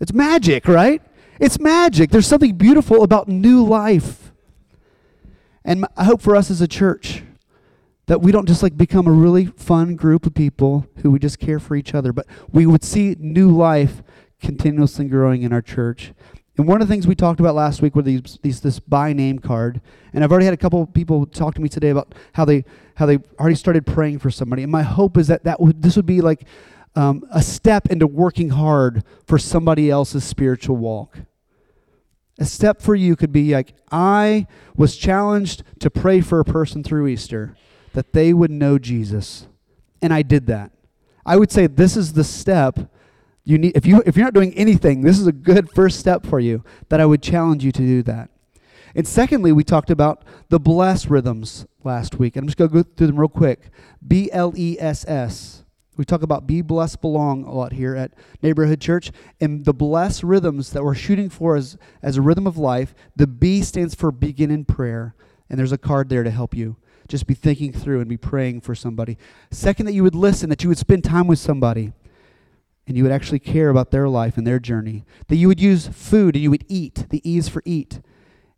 It's 0.00 0.12
magic, 0.12 0.68
right? 0.68 1.02
It's 1.40 1.58
magic. 1.58 2.10
There's 2.10 2.26
something 2.26 2.56
beautiful 2.56 3.02
about 3.02 3.28
new 3.28 3.64
life. 3.64 4.32
And 5.64 5.86
I 5.96 6.04
hope 6.04 6.20
for 6.20 6.36
us 6.36 6.50
as 6.50 6.60
a 6.60 6.68
church 6.68 7.22
that 8.06 8.20
we 8.20 8.30
don't 8.32 8.46
just 8.46 8.62
like 8.62 8.76
become 8.76 9.06
a 9.06 9.12
really 9.12 9.46
fun 9.46 9.96
group 9.96 10.26
of 10.26 10.34
people 10.34 10.86
who 10.98 11.10
we 11.10 11.18
just 11.18 11.38
care 11.38 11.58
for 11.58 11.74
each 11.74 11.94
other, 11.94 12.12
but 12.12 12.26
we 12.52 12.66
would 12.66 12.84
see 12.84 13.16
new 13.18 13.50
life 13.50 14.02
continuously 14.42 15.06
growing 15.06 15.42
in 15.42 15.52
our 15.52 15.62
church. 15.62 16.12
And 16.56 16.68
one 16.68 16.80
of 16.80 16.86
the 16.86 16.92
things 16.92 17.06
we 17.06 17.16
talked 17.16 17.40
about 17.40 17.54
last 17.54 17.82
week 17.82 17.96
were 17.96 18.02
these, 18.02 18.38
these 18.42 18.60
this 18.60 18.78
by 18.78 19.12
name 19.12 19.38
card. 19.38 19.80
And 20.12 20.22
I've 20.22 20.30
already 20.30 20.44
had 20.44 20.54
a 20.54 20.58
couple 20.58 20.86
people 20.86 21.26
talk 21.26 21.54
to 21.54 21.60
me 21.60 21.68
today 21.68 21.90
about 21.90 22.14
how 22.34 22.44
they 22.44 22.64
how 22.96 23.06
they 23.06 23.18
already 23.40 23.56
started 23.56 23.86
praying 23.86 24.20
for 24.20 24.30
somebody. 24.30 24.62
And 24.62 24.70
my 24.70 24.82
hope 24.82 25.16
is 25.16 25.26
that 25.26 25.42
that 25.44 25.58
would 25.58 25.82
this 25.82 25.96
would 25.96 26.06
be 26.06 26.20
like 26.20 26.44
um, 26.96 27.24
a 27.30 27.42
step 27.42 27.88
into 27.90 28.06
working 28.06 28.50
hard 28.50 29.04
for 29.26 29.38
somebody 29.38 29.90
else's 29.90 30.24
spiritual 30.24 30.76
walk. 30.76 31.18
A 32.38 32.44
step 32.44 32.80
for 32.80 32.94
you 32.94 33.16
could 33.16 33.32
be 33.32 33.54
like 33.54 33.74
I 33.92 34.46
was 34.76 34.96
challenged 34.96 35.62
to 35.80 35.90
pray 35.90 36.20
for 36.20 36.40
a 36.40 36.44
person 36.44 36.82
through 36.82 37.06
Easter 37.06 37.56
that 37.92 38.12
they 38.12 38.32
would 38.32 38.50
know 38.50 38.78
Jesus, 38.78 39.46
and 40.02 40.12
I 40.12 40.22
did 40.22 40.46
that. 40.48 40.72
I 41.24 41.36
would 41.36 41.52
say 41.52 41.66
this 41.66 41.96
is 41.96 42.12
the 42.12 42.24
step 42.24 42.90
you 43.44 43.58
need, 43.58 43.76
if, 43.76 43.84
you, 43.84 44.02
if 44.06 44.16
you're 44.16 44.24
not 44.24 44.34
doing 44.34 44.54
anything, 44.54 45.02
this 45.02 45.18
is 45.18 45.26
a 45.26 45.32
good 45.32 45.70
first 45.70 46.00
step 46.00 46.24
for 46.24 46.40
you 46.40 46.64
that 46.88 47.00
I 47.00 47.06
would 47.06 47.22
challenge 47.22 47.62
you 47.62 47.72
to 47.72 47.82
do 47.82 48.02
that. 48.04 48.30
And 48.94 49.06
secondly, 49.06 49.52
we 49.52 49.64
talked 49.64 49.90
about 49.90 50.24
the 50.48 50.58
bless 50.58 51.06
rhythms 51.06 51.66
last 51.82 52.18
week. 52.18 52.36
And 52.36 52.44
I'm 52.44 52.48
just 52.48 52.56
going 52.56 52.70
to 52.70 52.82
go 52.82 52.90
through 52.96 53.08
them 53.08 53.20
real 53.20 53.28
quick. 53.28 53.70
B 54.06 54.30
L 54.32 54.54
E 54.56 54.76
S 54.80 55.04
S. 55.06 55.63
We 55.96 56.04
talk 56.04 56.22
about 56.22 56.46
be 56.46 56.60
blessed, 56.60 57.00
belong 57.00 57.44
a 57.44 57.52
lot 57.52 57.72
here 57.72 57.94
at 57.94 58.12
Neighborhood 58.42 58.80
Church. 58.80 59.12
And 59.40 59.64
the 59.64 59.74
bless 59.74 60.24
rhythms 60.24 60.70
that 60.70 60.84
we're 60.84 60.94
shooting 60.94 61.30
for 61.30 61.56
as, 61.56 61.76
as 62.02 62.16
a 62.16 62.22
rhythm 62.22 62.46
of 62.46 62.58
life, 62.58 62.94
the 63.14 63.26
B 63.26 63.62
stands 63.62 63.94
for 63.94 64.10
begin 64.10 64.50
in 64.50 64.64
prayer. 64.64 65.14
And 65.48 65.58
there's 65.58 65.72
a 65.72 65.78
card 65.78 66.08
there 66.08 66.24
to 66.24 66.30
help 66.30 66.54
you. 66.54 66.76
Just 67.06 67.26
be 67.26 67.34
thinking 67.34 67.72
through 67.72 68.00
and 68.00 68.08
be 68.08 68.16
praying 68.16 68.62
for 68.62 68.74
somebody. 68.74 69.18
Second, 69.50 69.86
that 69.86 69.92
you 69.92 70.02
would 70.02 70.14
listen, 70.14 70.48
that 70.48 70.62
you 70.62 70.68
would 70.68 70.78
spend 70.78 71.04
time 71.04 71.26
with 71.26 71.38
somebody 71.38 71.92
and 72.86 72.96
you 72.96 73.02
would 73.02 73.12
actually 73.12 73.38
care 73.38 73.68
about 73.68 73.90
their 73.90 74.08
life 74.08 74.36
and 74.36 74.46
their 74.46 74.58
journey. 74.58 75.04
That 75.28 75.36
you 75.36 75.48
would 75.48 75.60
use 75.60 75.86
food 75.86 76.34
and 76.34 76.42
you 76.42 76.50
would 76.50 76.64
eat, 76.68 77.06
the 77.10 77.28
ease 77.28 77.48
for 77.48 77.62
eat, 77.64 78.00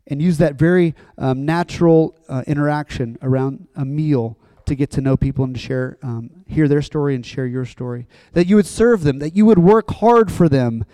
and 0.07 0.21
use 0.21 0.37
that 0.37 0.55
very 0.55 0.95
um, 1.17 1.45
natural 1.45 2.17
uh, 2.27 2.43
interaction 2.47 3.17
around 3.21 3.67
a 3.75 3.85
meal 3.85 4.37
to 4.67 4.75
get 4.75 4.91
to 4.91 5.01
know 5.01 5.17
people 5.17 5.43
and 5.43 5.55
to 5.55 5.59
share, 5.59 5.97
um, 6.03 6.29
hear 6.47 6.67
their 6.67 6.81
story 6.81 7.15
and 7.15 7.25
share 7.25 7.47
your 7.47 7.65
story. 7.65 8.07
That 8.33 8.47
you 8.47 8.55
would 8.55 8.67
serve 8.67 9.03
them, 9.03 9.19
that 9.19 9.35
you 9.35 9.45
would 9.45 9.59
work 9.59 9.89
hard 9.95 10.31
for 10.31 10.47
them, 10.47 10.85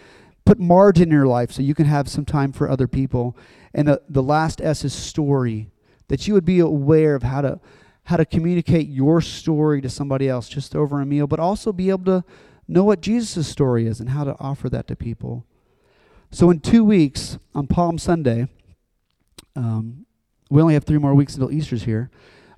put 0.45 0.59
margin 0.59 1.09
in 1.09 1.11
your 1.11 1.27
life 1.27 1.51
so 1.51 1.61
you 1.61 1.75
can 1.75 1.85
have 1.85 2.07
some 2.07 2.25
time 2.25 2.51
for 2.51 2.69
other 2.69 2.87
people. 2.87 3.37
And 3.73 3.87
the, 3.87 4.01
the 4.07 4.23
last 4.23 4.61
S 4.61 4.83
is 4.83 4.93
story, 4.93 5.69
that 6.07 6.27
you 6.27 6.33
would 6.33 6.45
be 6.45 6.59
aware 6.59 7.15
of 7.15 7.23
how 7.23 7.41
to 7.41 7.59
how 8.07 8.17
to 8.17 8.25
communicate 8.25 8.89
your 8.89 9.21
story 9.21 9.79
to 9.81 9.89
somebody 9.89 10.27
else 10.27 10.49
just 10.49 10.75
over 10.75 10.99
a 10.99 11.05
meal, 11.05 11.25
but 11.25 11.39
also 11.39 11.71
be 11.71 11.89
able 11.89 12.03
to 12.03 12.23
know 12.67 12.83
what 12.83 13.01
Jesus' 13.01 13.47
story 13.47 13.87
is 13.87 13.99
and 13.99 14.09
how 14.09 14.23
to 14.25 14.35
offer 14.39 14.69
that 14.69 14.87
to 14.87 14.95
people. 14.95 15.45
So, 16.31 16.49
in 16.49 16.59
two 16.59 16.83
weeks, 16.83 17.37
on 17.55 17.67
Palm 17.67 17.97
Sunday, 17.97 18.47
um, 19.55 20.05
we 20.49 20.61
only 20.61 20.73
have 20.73 20.83
three 20.83 20.97
more 20.97 21.13
weeks 21.13 21.35
until 21.35 21.51
Easter's 21.51 21.83
here. 21.83 22.09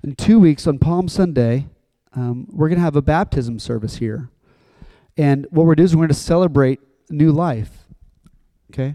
In 0.06 0.14
two 0.14 0.38
weeks, 0.38 0.68
on 0.68 0.78
Palm 0.78 1.08
Sunday, 1.08 1.66
um, 2.14 2.46
we're 2.52 2.68
going 2.68 2.78
to 2.78 2.84
have 2.84 2.94
a 2.94 3.02
baptism 3.02 3.58
service 3.58 3.96
here. 3.96 4.30
And 5.16 5.48
what 5.50 5.66
we're 5.66 5.74
doing 5.74 5.86
is 5.86 5.96
we're 5.96 6.02
going 6.02 6.08
to 6.10 6.14
celebrate 6.14 6.78
new 7.10 7.32
life. 7.32 7.88
Okay? 8.70 8.94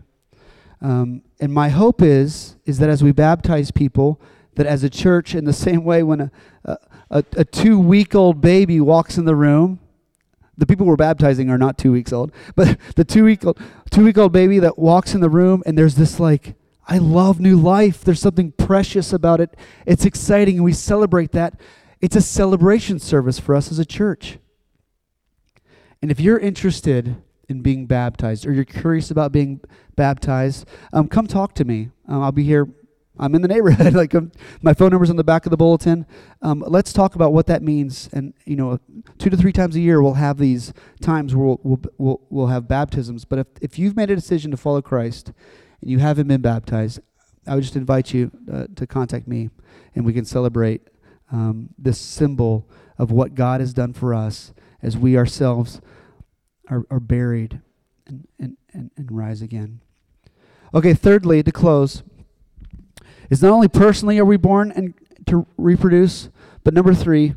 Um, 0.82 1.24
and 1.42 1.54
my 1.54 1.68
hope 1.68 2.02
is, 2.02 2.56
is 2.66 2.80
that 2.80 2.90
as 2.90 3.04
we 3.04 3.12
baptize 3.12 3.72
people, 3.72 4.22
that 4.56 4.66
as 4.66 4.86
a 4.86 4.90
church, 4.90 5.36
in 5.36 5.44
the 5.44 5.52
same 5.68 5.84
way 5.84 6.02
when 6.02 6.22
a, 6.22 6.32
a, 7.10 7.26
a 7.36 7.44
two 7.44 7.78
week 7.78 8.16
old 8.16 8.40
baby 8.40 8.80
walks 8.80 9.18
in 9.18 9.26
the 9.26 9.36
room, 9.36 9.82
the 10.58 10.66
people 10.66 10.86
we're 10.86 10.96
baptizing 10.96 11.50
are 11.50 11.58
not 11.58 11.78
two 11.78 11.92
weeks 11.92 12.14
old, 12.14 12.32
but 12.56 12.78
the 12.96 13.04
two 13.04 13.26
week 13.26 13.46
old, 13.46 13.60
two 13.90 14.06
week 14.06 14.18
old 14.18 14.32
baby 14.32 14.60
that 14.60 14.80
walks 14.80 15.14
in 15.14 15.20
the 15.20 15.30
room 15.30 15.62
and 15.66 15.78
there's 15.78 15.96
this 15.96 16.22
like 16.22 16.56
I 16.88 16.98
love 16.98 17.40
new 17.40 17.58
life. 17.58 18.04
There's 18.04 18.20
something 18.20 18.52
precious 18.54 19.14
about 19.14 19.40
it. 19.40 19.56
It's 19.86 20.06
exciting, 20.06 20.56
and 20.56 20.64
we 20.66 20.74
celebrate 20.74 21.32
that. 21.34 21.60
It's 22.02 22.16
a 22.16 22.22
celebration 22.22 23.00
service 23.00 23.40
for 23.40 23.56
us 23.56 23.72
as 23.72 23.80
a 23.80 23.86
church. 23.86 24.40
And 26.02 26.10
if 26.10 26.20
you're 26.20 26.40
interested 26.40 27.22
in 27.48 27.62
being 27.62 27.86
baptized 27.86 28.48
or 28.48 28.54
you're 28.54 28.66
curious 28.66 29.12
about 29.12 29.32
being 29.32 29.62
baptized, 29.96 30.68
um, 30.94 31.08
come 31.08 31.28
talk 31.28 31.54
to 31.56 31.66
me. 31.66 31.92
Um, 32.08 32.24
I'll 32.24 32.32
be 32.32 32.44
here. 32.44 32.68
I'm 33.20 33.36
in 33.36 33.44
the 33.44 33.48
neighborhood. 33.48 33.94
like 33.94 34.16
um, 34.16 34.32
my 34.64 34.74
phone 34.74 34.90
number's 34.90 35.12
on 35.12 35.16
the 35.18 35.24
back 35.24 35.46
of 35.46 35.52
the 35.52 35.58
bulletin. 35.58 36.08
Um, 36.42 36.64
let's 36.66 36.92
talk 36.92 37.14
about 37.14 37.34
what 37.34 37.46
that 37.48 37.62
means. 37.62 38.10
And 38.12 38.34
you 38.46 38.56
know, 38.56 38.80
two 39.20 39.30
to 39.30 39.38
three 39.38 39.52
times 39.52 39.76
a 39.76 39.80
year 39.80 40.02
we'll 40.02 40.16
have 40.16 40.40
these 40.40 40.74
times 41.02 41.36
where 41.36 41.46
we'll 41.46 41.60
we'll 41.62 41.82
we'll, 42.00 42.22
we'll 42.32 42.48
have 42.48 42.68
baptisms. 42.68 43.26
But 43.26 43.40
if 43.40 43.48
if 43.62 43.78
you've 43.78 43.96
made 43.96 44.10
a 44.10 44.16
decision 44.16 44.50
to 44.52 44.58
follow 44.58 44.82
Christ 44.82 45.34
and 45.82 45.90
you 45.90 46.00
haven't 46.00 46.28
been 46.28 46.42
baptized, 46.42 47.00
I 47.48 47.56
would 47.56 47.64
just 47.64 47.76
invite 47.76 48.14
you 48.14 48.32
uh, 48.52 48.68
to 48.76 48.88
contact 48.88 49.28
me, 49.28 49.50
and 49.96 50.06
we 50.06 50.14
can 50.14 50.26
celebrate 50.26 50.82
um, 51.32 51.70
this 51.78 51.98
symbol 51.98 52.70
of 52.98 53.12
what 53.12 53.36
God 53.36 53.62
has 53.62 53.74
done 53.74 53.94
for 53.94 54.14
us 54.14 54.54
as 54.82 54.98
we 54.98 55.18
ourselves 55.18 55.82
are, 56.70 56.86
are 56.90 57.00
buried 57.00 57.62
and, 58.06 58.28
and, 58.40 58.58
and, 58.74 58.92
and 58.96 59.12
rise 59.12 59.42
again. 59.42 59.82
Okay, 60.74 60.94
thirdly, 60.94 61.44
to 61.44 61.52
close, 61.52 62.04
is 63.30 63.42
not 63.42 63.52
only 63.52 63.68
personally 63.68 64.20
are 64.20 64.26
we 64.26 64.38
born 64.38 64.72
and 64.72 64.94
to 65.28 65.46
reproduce, 65.58 66.30
but 66.64 66.74
number 66.74 66.94
three 66.94 67.36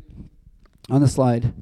on 0.89 1.01
the 1.01 1.07
slide 1.07 1.53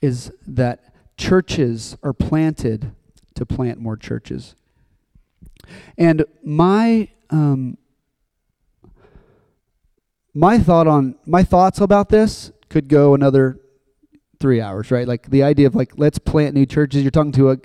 is 0.00 0.30
that 0.46 0.94
churches 1.16 1.96
are 2.02 2.12
planted 2.12 2.92
to 3.34 3.44
plant 3.44 3.78
more 3.78 3.96
churches. 3.96 4.54
And 5.96 6.24
my 6.44 7.08
um, 7.30 7.76
my 10.34 10.58
thought 10.58 10.86
on 10.86 11.16
my 11.26 11.42
thoughts 11.42 11.80
about 11.80 12.08
this 12.08 12.52
could 12.68 12.88
go 12.88 13.14
another 13.14 13.60
three 14.40 14.60
hours, 14.60 14.90
right? 14.90 15.06
Like 15.06 15.30
the 15.30 15.42
idea 15.42 15.66
of 15.66 15.74
like 15.74 15.92
let's 15.96 16.18
plant 16.18 16.54
new 16.54 16.66
churches. 16.66 17.02
You're 17.02 17.10
talking 17.10 17.32
to 17.32 17.50
a 17.50 17.58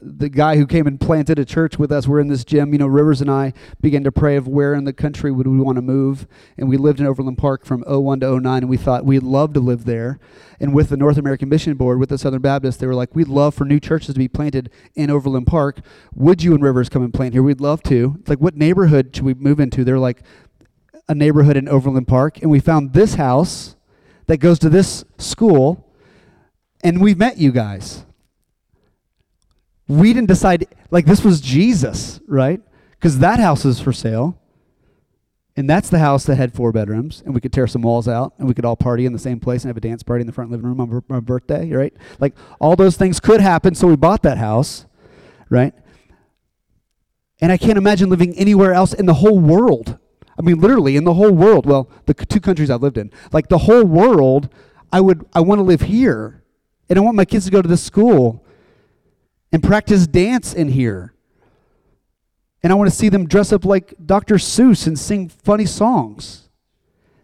the 0.00 0.28
guy 0.28 0.56
who 0.56 0.66
came 0.66 0.86
and 0.86 1.00
planted 1.00 1.38
a 1.38 1.44
church 1.44 1.78
with 1.78 1.90
us. 1.90 2.06
We're 2.06 2.20
in 2.20 2.28
this 2.28 2.44
gym. 2.44 2.72
You 2.72 2.78
know, 2.78 2.86
Rivers 2.86 3.20
and 3.20 3.30
I 3.30 3.52
began 3.80 4.04
to 4.04 4.12
pray 4.12 4.36
of 4.36 4.46
where 4.46 4.74
in 4.74 4.84
the 4.84 4.92
country 4.92 5.30
would 5.30 5.46
we 5.46 5.58
want 5.58 5.76
to 5.76 5.82
move, 5.82 6.26
and 6.56 6.68
we 6.68 6.76
lived 6.76 7.00
in 7.00 7.06
Overland 7.06 7.38
Park 7.38 7.64
from 7.64 7.82
01 7.86 8.20
to 8.20 8.40
09, 8.40 8.62
and 8.62 8.68
we 8.68 8.76
thought 8.76 9.04
we'd 9.04 9.22
love 9.22 9.52
to 9.54 9.60
live 9.60 9.84
there. 9.84 10.18
And 10.60 10.74
with 10.74 10.88
the 10.88 10.96
North 10.96 11.18
American 11.18 11.48
Mission 11.48 11.74
Board, 11.74 11.98
with 11.98 12.08
the 12.08 12.18
Southern 12.18 12.42
Baptist, 12.42 12.80
they 12.80 12.86
were 12.86 12.94
like, 12.94 13.14
we'd 13.14 13.28
love 13.28 13.54
for 13.54 13.64
new 13.64 13.80
churches 13.80 14.14
to 14.14 14.18
be 14.18 14.28
planted 14.28 14.70
in 14.94 15.10
Overland 15.10 15.46
Park. 15.46 15.80
Would 16.14 16.42
you 16.42 16.54
and 16.54 16.62
Rivers 16.62 16.88
come 16.88 17.02
and 17.02 17.14
plant 17.14 17.32
here? 17.32 17.42
We'd 17.42 17.60
love 17.60 17.82
to. 17.84 18.16
It's 18.20 18.28
like, 18.28 18.40
what 18.40 18.56
neighborhood 18.56 19.14
should 19.14 19.24
we 19.24 19.34
move 19.34 19.60
into? 19.60 19.84
They're 19.84 19.98
like, 19.98 20.22
a 21.08 21.14
neighborhood 21.14 21.56
in 21.56 21.68
Overland 21.68 22.06
Park, 22.06 22.42
and 22.42 22.50
we 22.50 22.60
found 22.60 22.92
this 22.92 23.14
house 23.14 23.76
that 24.26 24.36
goes 24.36 24.58
to 24.58 24.68
this 24.68 25.04
school 25.16 25.87
and 26.82 27.00
we've 27.00 27.18
met 27.18 27.38
you 27.38 27.52
guys. 27.52 28.04
We 29.86 30.12
didn't 30.12 30.28
decide, 30.28 30.66
like, 30.90 31.06
this 31.06 31.24
was 31.24 31.40
Jesus, 31.40 32.20
right? 32.26 32.60
Because 32.92 33.18
that 33.20 33.40
house 33.40 33.64
is 33.64 33.80
for 33.80 33.92
sale. 33.92 34.38
And 35.56 35.68
that's 35.68 35.88
the 35.90 35.98
house 35.98 36.24
that 36.26 36.36
had 36.36 36.54
four 36.54 36.70
bedrooms, 36.70 37.20
and 37.24 37.34
we 37.34 37.40
could 37.40 37.52
tear 37.52 37.66
some 37.66 37.82
walls 37.82 38.06
out, 38.06 38.32
and 38.38 38.46
we 38.46 38.54
could 38.54 38.64
all 38.64 38.76
party 38.76 39.06
in 39.06 39.12
the 39.12 39.18
same 39.18 39.40
place 39.40 39.64
and 39.64 39.70
have 39.70 39.76
a 39.76 39.80
dance 39.80 40.04
party 40.04 40.20
in 40.20 40.26
the 40.28 40.32
front 40.32 40.52
living 40.52 40.66
room 40.66 40.80
on 40.80 41.02
my 41.08 41.18
birthday, 41.18 41.70
right? 41.70 41.92
Like, 42.20 42.34
all 42.60 42.76
those 42.76 42.96
things 42.96 43.18
could 43.18 43.40
happen, 43.40 43.74
so 43.74 43.88
we 43.88 43.96
bought 43.96 44.22
that 44.22 44.38
house, 44.38 44.86
right? 45.50 45.74
And 47.40 47.50
I 47.50 47.56
can't 47.56 47.78
imagine 47.78 48.08
living 48.08 48.36
anywhere 48.38 48.72
else 48.72 48.92
in 48.92 49.06
the 49.06 49.14
whole 49.14 49.40
world. 49.40 49.98
I 50.38 50.42
mean, 50.42 50.60
literally, 50.60 50.96
in 50.96 51.02
the 51.02 51.14
whole 51.14 51.32
world. 51.32 51.66
Well, 51.66 51.90
the 52.06 52.14
two 52.14 52.40
countries 52.40 52.70
I've 52.70 52.82
lived 52.82 52.98
in, 52.98 53.10
like 53.32 53.48
the 53.48 53.58
whole 53.58 53.84
world, 53.84 54.48
I 54.92 55.00
would, 55.00 55.26
I 55.34 55.40
want 55.40 55.58
to 55.58 55.64
live 55.64 55.80
here 55.80 56.44
and 56.88 56.98
I 56.98 57.02
want 57.02 57.16
my 57.16 57.24
kids 57.24 57.44
to 57.44 57.50
go 57.50 57.62
to 57.62 57.68
this 57.68 57.82
school 57.82 58.44
and 59.52 59.62
practice 59.62 60.06
dance 60.06 60.54
in 60.54 60.68
here. 60.68 61.14
And 62.62 62.72
I 62.72 62.76
want 62.76 62.90
to 62.90 62.96
see 62.96 63.08
them 63.08 63.26
dress 63.26 63.52
up 63.52 63.64
like 63.64 63.94
Dr. 64.04 64.36
Seuss 64.36 64.86
and 64.86 64.98
sing 64.98 65.28
funny 65.28 65.66
songs. 65.66 66.48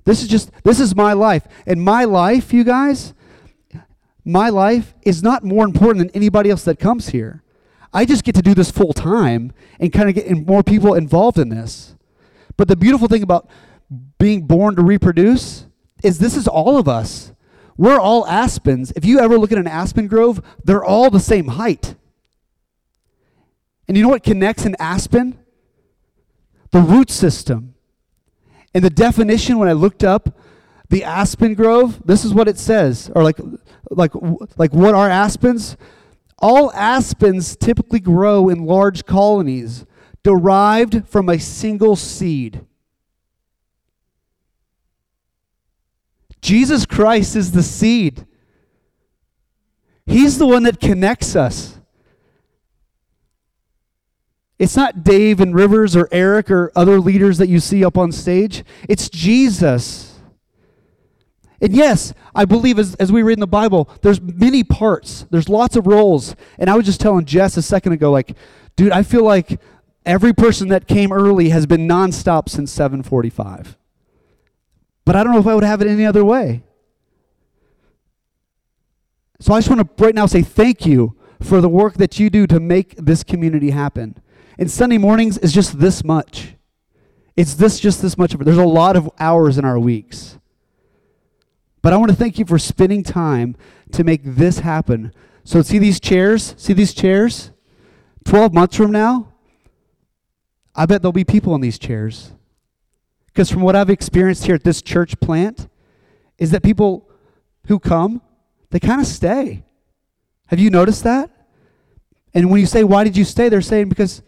This 0.05 0.23
is 0.23 0.29
just, 0.29 0.51
this 0.63 0.81
is 0.81 0.95
my 0.95 1.13
life. 1.13 1.47
And 1.67 1.83
my 1.83 2.05
life, 2.05 2.53
you 2.53 2.63
guys, 2.63 3.15
my 4.25 4.49
life 4.49 4.95
is 5.03 5.23
not 5.23 5.45
more 5.45 5.65
important 5.65 6.07
than 6.07 6.17
anybody 6.17 6.51
else 6.51 6.65
that 6.65 6.79
comes 6.79 7.09
here. 7.09 7.43
I 7.93 8.05
just 8.05 8.25
get 8.25 8.35
to 8.35 8.43
do 8.43 8.55
this 8.55 8.71
full 8.71 8.93
time 8.93 9.53
and 9.79 9.93
kind 9.93 10.09
of 10.09 10.15
get 10.15 10.47
more 10.47 10.63
people 10.63 10.95
involved 10.95 11.39
in 11.39 11.49
this. 11.49 11.95
But 12.57 12.69
the 12.69 12.77
beautiful 12.77 13.09
thing 13.09 13.23
about 13.23 13.49
being 14.19 14.47
born 14.47 14.77
to 14.77 14.83
reproduce 14.83 15.67
is 16.03 16.19
this 16.19 16.37
is 16.37 16.49
all 16.49 16.77
of 16.77 16.89
us. 16.89 17.33
We're 17.77 17.99
all 17.99 18.27
aspens. 18.27 18.93
If 18.95 19.05
you 19.05 19.19
ever 19.19 19.39
look 19.39 19.53
at 19.53 19.59
an 19.59 19.67
aspen 19.67 20.07
grove, 20.07 20.43
they're 20.63 20.85
all 20.85 21.11
the 21.11 21.21
same 21.21 21.49
height. 21.49 21.97
And 23.89 23.97
you 23.97 24.03
know 24.03 24.09
what 24.09 24.23
connects 24.23 24.65
an 24.65 24.77
aspen? 24.79 25.39
The 26.71 26.81
root 26.81 27.11
system. 27.11 27.75
And 28.75 28.85
the 28.85 28.91
definition, 28.91 29.59
when 29.59 29.69
I 29.69 29.73
looked 29.73 30.03
up 30.03 30.39
the 30.89 31.05
aspen 31.05 31.55
grove, 31.55 32.01
this 32.05 32.25
is 32.25 32.35
what 32.35 32.49
it 32.49 32.59
says, 32.59 33.11
or 33.15 33.23
like, 33.23 33.39
like, 33.91 34.13
like 34.57 34.73
what 34.73 34.95
are 34.95 35.09
aspens? 35.09 35.77
All 36.39 36.73
aspens 36.73 37.57
typically 37.57 38.01
grow 38.01 38.49
in 38.49 38.67
large 38.67 39.05
colonies 39.05 39.87
derived 40.23 41.09
from 41.09 41.29
a 41.29 41.39
single 41.39 41.97
seed. 41.97 42.65
Jesus 46.45 46.85
Christ 46.85 47.37
is 47.37 47.53
the 47.53 47.63
seed. 47.63 48.27
He's 50.05 50.37
the 50.37 50.47
one 50.47 50.65
that 50.65 50.79
connects 50.79 51.35
us. 51.35 51.81
It's 54.59 54.77
not 54.77 55.03
Dave 55.03 55.41
and 55.41 55.55
Rivers 55.55 55.97
or 55.97 56.07
Eric 56.13 56.51
or 56.51 56.71
other 56.77 57.01
leaders 57.01 57.39
that 57.39 57.49
you 57.49 57.61
see 57.61 57.83
up 57.83 57.97
on 57.97 58.13
stage. 58.13 58.63
It's 58.91 59.09
Jesus. 59.09 60.21
And 61.63 61.73
yes, 61.75 62.13
I 62.35 62.45
believe 62.45 62.79
as, 62.79 62.95
as 62.97 63.11
we 63.11 63.23
read 63.23 63.39
in 63.39 63.41
the 63.41 63.47
Bible, 63.47 63.89
there's 64.03 64.21
many 64.21 64.63
parts. 64.63 65.25
There's 65.31 65.49
lots 65.49 65.77
of 65.77 65.87
roles. 65.87 66.37
And 66.59 66.69
I 66.69 66.77
was 66.77 66.85
just 66.85 67.01
telling 67.01 67.25
Jess 67.25 67.57
a 67.57 67.63
second 67.63 67.95
ago, 67.95 68.11
like, 68.11 68.37
dude, 68.77 68.93
I 68.93 69.03
feel 69.03 69.25
like 69.25 69.59
every 70.05 70.35
person 70.35 70.69
that 70.69 70.87
came 70.87 71.11
early 71.11 71.49
has 71.49 71.65
been 71.65 71.89
nonstop 71.89 72.51
since 72.51 72.71
745. 72.71 73.79
But 75.05 75.17
I 75.17 75.23
don't 75.23 75.33
know 75.33 75.41
if 75.41 75.47
I 75.47 75.55
would 75.55 75.65
have 75.65 75.83
it 75.83 75.89
any 75.89 76.07
other 76.07 76.25
way. 76.25 76.63
So 79.41 79.53
I 79.53 79.59
just 79.59 79.69
want 79.69 79.97
to 79.97 80.05
right 80.05 80.15
now 80.15 80.27
say 80.27 80.43
thank 80.43 80.87
you 80.87 81.17
for 81.43 81.61
the 81.61 81.69
work 81.69 81.95
that 81.95 82.19
you 82.19 82.31
do 82.31 82.47
to 82.47 82.59
make 82.59 82.97
this 82.97 83.23
community 83.23 83.71
happen. 83.71 84.17
And 84.59 84.71
Sunday 84.71 84.99
mornings 84.99 85.37
is 85.39 85.53
just 85.53 85.79
this 85.81 86.03
much. 86.03 86.55
It's 87.37 87.55
this 87.55 87.81
just 87.81 88.01
this 88.01 88.17
much 88.17 88.33
of 88.33 88.41
it. 88.41 88.45
There's 88.45 88.57
a 88.57 88.65
lot 88.65 88.97
of 88.97 89.11
hours 89.19 89.59
in 89.59 89.65
our 89.65 89.79
weeks. 89.79 90.39
But 91.83 91.93
I 91.93 91.97
want 91.97 92.11
to 92.11 92.17
thank 92.17 92.39
you 92.39 92.47
for 92.47 92.59
spending 92.59 93.03
time 93.03 93.57
to 93.93 94.05
make 94.05 94.23
this 94.25 94.61
happen. 94.61 95.13
So 95.43 95.61
see 95.61 95.79
these 95.79 96.01
chairs? 96.01 96.55
See 96.57 96.73
these 96.73 96.95
chairs? 96.95 97.51
12 98.25 98.55
months 98.55 98.77
from 98.77 98.91
now, 98.91 99.33
I 100.75 100.87
bet 100.87 101.03
there'll 101.03 101.13
be 101.13 101.25
people 101.25 101.55
in 101.55 101.61
these 101.61 101.79
chairs. 101.79 102.33
Because 103.35 103.51
from 103.51 103.63
what 103.63 103.75
I've 103.75 103.91
experienced 103.91 104.47
here 104.47 104.55
at 104.55 104.63
this 104.63 104.81
church 104.81 105.19
plant, 105.19 105.67
is 106.39 106.53
that 106.53 106.63
people 106.63 107.11
who 107.67 107.81
come, 107.81 108.23
they 108.71 108.79
kind 108.79 109.01
of 109.01 109.09
stay. 109.09 109.65
Have 110.47 110.61
you 110.61 110.71
noticed 110.71 111.03
that? 111.03 111.31
And 112.33 112.49
when 112.49 112.61
you 112.61 112.67
say, 112.67 112.85
why 112.85 113.03
did 113.03 113.17
you 113.17 113.25
stay? 113.25 113.49
They're 113.49 113.61
saying, 113.61 113.89
because 113.89 114.23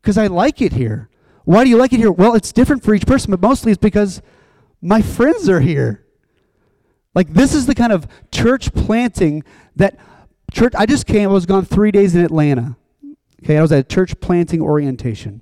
because 0.00 0.18
I 0.18 0.26
like 0.26 0.60
it 0.60 0.74
here. 0.74 1.08
Why 1.44 1.64
do 1.64 1.70
you 1.70 1.76
like 1.78 1.92
it 1.92 1.98
here? 1.98 2.12
Well, 2.12 2.34
it's 2.34 2.52
different 2.52 2.84
for 2.84 2.94
each 2.94 3.06
person, 3.06 3.30
but 3.30 3.40
mostly 3.40 3.72
it's 3.72 3.80
because 3.80 4.22
my 4.82 5.00
friends 5.00 5.48
are 5.48 5.60
here. 5.60 6.04
Like 7.14 7.32
this 7.32 7.54
is 7.54 7.66
the 7.66 7.74
kind 7.74 7.92
of 7.92 8.06
church 8.30 8.72
planting 8.74 9.42
that 9.76 9.98
church 10.52 10.74
I 10.76 10.86
just 10.86 11.06
came, 11.06 11.30
I 11.30 11.32
was 11.32 11.46
gone 11.46 11.64
three 11.64 11.90
days 11.90 12.14
in 12.14 12.22
Atlanta. 12.22 12.76
Okay, 13.42 13.56
I 13.56 13.62
was 13.62 13.72
at 13.72 13.78
a 13.78 13.82
church 13.82 14.20
planting 14.20 14.60
orientation 14.60 15.40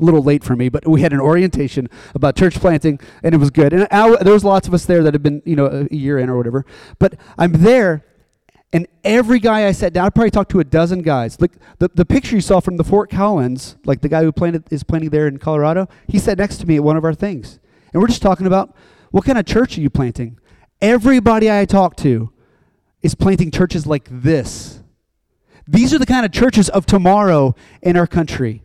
a 0.00 0.04
little 0.04 0.22
late 0.22 0.42
for 0.42 0.56
me, 0.56 0.68
but 0.68 0.86
we 0.86 1.02
had 1.02 1.12
an 1.12 1.20
orientation 1.20 1.88
about 2.14 2.36
church 2.36 2.54
planting, 2.56 2.98
and 3.22 3.34
it 3.34 3.38
was 3.38 3.50
good. 3.50 3.72
And 3.72 3.86
I, 3.90 4.16
there 4.22 4.32
was 4.32 4.44
lots 4.44 4.66
of 4.68 4.74
us 4.74 4.84
there 4.86 5.02
that 5.02 5.14
had 5.14 5.22
been, 5.22 5.42
you 5.44 5.56
know, 5.56 5.86
a 5.90 5.94
year 5.94 6.18
in 6.18 6.28
or 6.28 6.36
whatever. 6.36 6.64
But 6.98 7.14
I'm 7.38 7.52
there, 7.52 8.04
and 8.72 8.86
every 9.04 9.40
guy 9.40 9.66
I 9.66 9.72
sat 9.72 9.92
down, 9.92 10.06
I 10.06 10.10
probably 10.10 10.30
talked 10.30 10.50
to 10.52 10.60
a 10.60 10.64
dozen 10.64 11.02
guys. 11.02 11.40
Like 11.40 11.52
the, 11.78 11.90
the 11.92 12.04
picture 12.04 12.36
you 12.36 12.40
saw 12.40 12.60
from 12.60 12.76
the 12.76 12.84
Fort 12.84 13.10
Collins, 13.10 13.76
like 13.84 14.00
the 14.00 14.08
guy 14.08 14.22
who 14.22 14.32
planted 14.32 14.64
is 14.72 14.84
planting 14.84 15.10
there 15.10 15.26
in 15.26 15.38
Colorado, 15.38 15.88
he 16.06 16.18
sat 16.18 16.38
next 16.38 16.58
to 16.58 16.66
me 16.66 16.76
at 16.76 16.84
one 16.84 16.96
of 16.96 17.04
our 17.04 17.14
things. 17.14 17.58
And 17.92 18.00
we're 18.00 18.08
just 18.08 18.22
talking 18.22 18.46
about 18.46 18.74
what 19.10 19.24
kind 19.24 19.38
of 19.38 19.46
church 19.46 19.76
are 19.76 19.80
you 19.80 19.90
planting? 19.90 20.38
Everybody 20.80 21.50
I 21.50 21.64
talk 21.64 21.96
to 21.96 22.32
is 23.02 23.14
planting 23.14 23.50
churches 23.50 23.86
like 23.86 24.06
this. 24.08 24.82
These 25.66 25.92
are 25.92 25.98
the 25.98 26.06
kind 26.06 26.24
of 26.24 26.32
churches 26.32 26.68
of 26.68 26.86
tomorrow 26.86 27.54
in 27.82 27.96
our 27.96 28.06
country. 28.06 28.62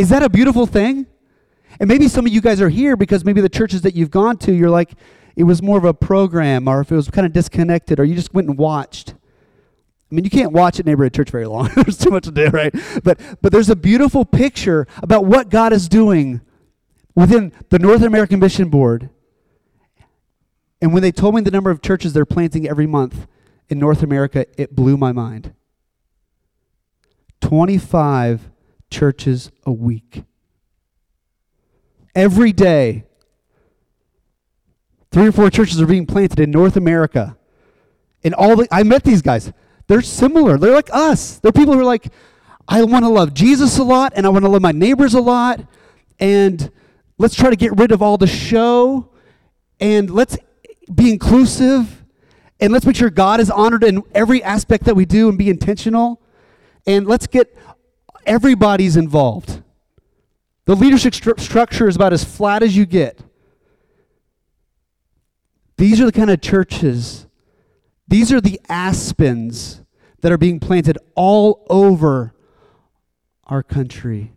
Is 0.00 0.08
that 0.08 0.22
a 0.22 0.30
beautiful 0.30 0.64
thing? 0.64 1.06
And 1.78 1.86
maybe 1.86 2.08
some 2.08 2.24
of 2.24 2.32
you 2.32 2.40
guys 2.40 2.62
are 2.62 2.70
here 2.70 2.96
because 2.96 3.22
maybe 3.22 3.42
the 3.42 3.50
churches 3.50 3.82
that 3.82 3.94
you've 3.94 4.10
gone 4.10 4.38
to, 4.38 4.50
you're 4.50 4.70
like, 4.70 4.92
it 5.36 5.44
was 5.44 5.60
more 5.60 5.76
of 5.76 5.84
a 5.84 5.92
program, 5.92 6.68
or 6.68 6.80
if 6.80 6.90
it 6.90 6.96
was 6.96 7.10
kind 7.10 7.26
of 7.26 7.34
disconnected, 7.34 8.00
or 8.00 8.04
you 8.04 8.14
just 8.14 8.32
went 8.32 8.48
and 8.48 8.56
watched. 8.56 9.10
I 9.10 10.14
mean, 10.14 10.24
you 10.24 10.30
can't 10.30 10.52
watch 10.52 10.80
at 10.80 10.86
neighborhood 10.86 11.12
church 11.12 11.28
very 11.28 11.44
long. 11.44 11.68
there's 11.76 11.98
too 11.98 12.08
much 12.08 12.24
to 12.24 12.30
do, 12.30 12.46
right? 12.46 12.74
But 13.04 13.20
but 13.42 13.52
there's 13.52 13.68
a 13.68 13.76
beautiful 13.76 14.24
picture 14.24 14.86
about 15.02 15.26
what 15.26 15.50
God 15.50 15.74
is 15.74 15.86
doing 15.86 16.40
within 17.14 17.52
the 17.68 17.78
North 17.78 18.00
American 18.00 18.40
Mission 18.40 18.70
Board. 18.70 19.10
And 20.80 20.94
when 20.94 21.02
they 21.02 21.12
told 21.12 21.34
me 21.34 21.42
the 21.42 21.50
number 21.50 21.70
of 21.70 21.82
churches 21.82 22.14
they're 22.14 22.24
planting 22.24 22.66
every 22.66 22.86
month 22.86 23.26
in 23.68 23.78
North 23.78 24.02
America, 24.02 24.46
it 24.56 24.74
blew 24.74 24.96
my 24.96 25.12
mind. 25.12 25.52
25 27.42 28.50
churches 28.90 29.50
a 29.64 29.72
week. 29.72 30.24
Every 32.14 32.52
day, 32.52 33.04
three 35.10 35.28
or 35.28 35.32
four 35.32 35.50
churches 35.50 35.80
are 35.80 35.86
being 35.86 36.06
planted 36.06 36.40
in 36.40 36.50
North 36.50 36.76
America. 36.76 37.36
And 38.22 38.34
all 38.34 38.56
the, 38.56 38.68
I 38.70 38.82
met 38.82 39.04
these 39.04 39.22
guys. 39.22 39.52
They're 39.86 40.02
similar. 40.02 40.58
They're 40.58 40.74
like 40.74 40.90
us. 40.92 41.38
They're 41.38 41.52
people 41.52 41.74
who 41.74 41.80
are 41.80 41.84
like, 41.84 42.12
I 42.68 42.84
want 42.84 43.04
to 43.04 43.08
love 43.08 43.34
Jesus 43.34 43.78
a 43.78 43.82
lot 43.82 44.12
and 44.14 44.26
I 44.26 44.28
want 44.28 44.44
to 44.44 44.50
love 44.50 44.62
my 44.62 44.72
neighbors 44.72 45.14
a 45.14 45.20
lot. 45.20 45.60
And 46.18 46.70
let's 47.18 47.34
try 47.34 47.50
to 47.50 47.56
get 47.56 47.76
rid 47.76 47.92
of 47.92 48.02
all 48.02 48.16
the 48.16 48.26
show 48.26 49.10
and 49.80 50.10
let's 50.10 50.36
be 50.94 51.10
inclusive 51.10 52.04
and 52.60 52.72
let's 52.72 52.84
make 52.84 52.96
sure 52.96 53.10
God 53.10 53.40
is 53.40 53.50
honored 53.50 53.82
in 53.82 54.02
every 54.14 54.42
aspect 54.42 54.84
that 54.84 54.94
we 54.94 55.06
do 55.06 55.28
and 55.28 55.38
be 55.38 55.48
intentional. 55.48 56.20
And 56.86 57.06
let's 57.06 57.26
get 57.26 57.56
everybody's 58.30 58.96
involved. 58.96 59.60
The 60.64 60.76
leadership 60.76 61.12
stru- 61.14 61.40
structure 61.40 61.88
is 61.88 61.96
about 61.96 62.12
as 62.12 62.22
flat 62.22 62.62
as 62.62 62.76
you 62.76 62.86
get. 62.86 63.18
These 65.76 66.00
are 66.00 66.06
the 66.06 66.12
kind 66.12 66.30
of 66.30 66.40
churches, 66.40 67.26
these 68.06 68.32
are 68.32 68.40
the 68.40 68.60
aspens 68.68 69.82
that 70.20 70.30
are 70.30 70.38
being 70.38 70.60
planted 70.60 70.96
all 71.14 71.66
over 71.68 72.34
our 73.46 73.62
country. 73.62 74.32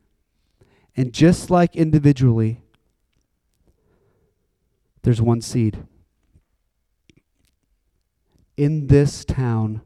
And 0.96 1.14
just 1.14 1.50
like 1.50 1.76
individually, 1.76 2.62
there's 5.04 5.22
one 5.22 5.42
seed. 5.42 5.84
In 8.56 8.88
this 8.88 9.26
town, 9.26 9.82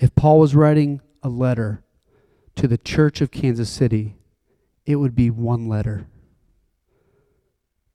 if 0.00 0.14
Paul 0.14 0.40
was 0.40 0.54
writing 0.54 1.00
a 1.22 1.28
letter 1.28 1.82
to 2.58 2.66
the 2.68 2.78
church 2.78 3.20
of 3.20 3.30
Kansas 3.30 3.70
City, 3.70 4.16
it 4.84 4.96
would 4.96 5.14
be 5.14 5.30
one 5.30 5.68
letter. 5.68 6.06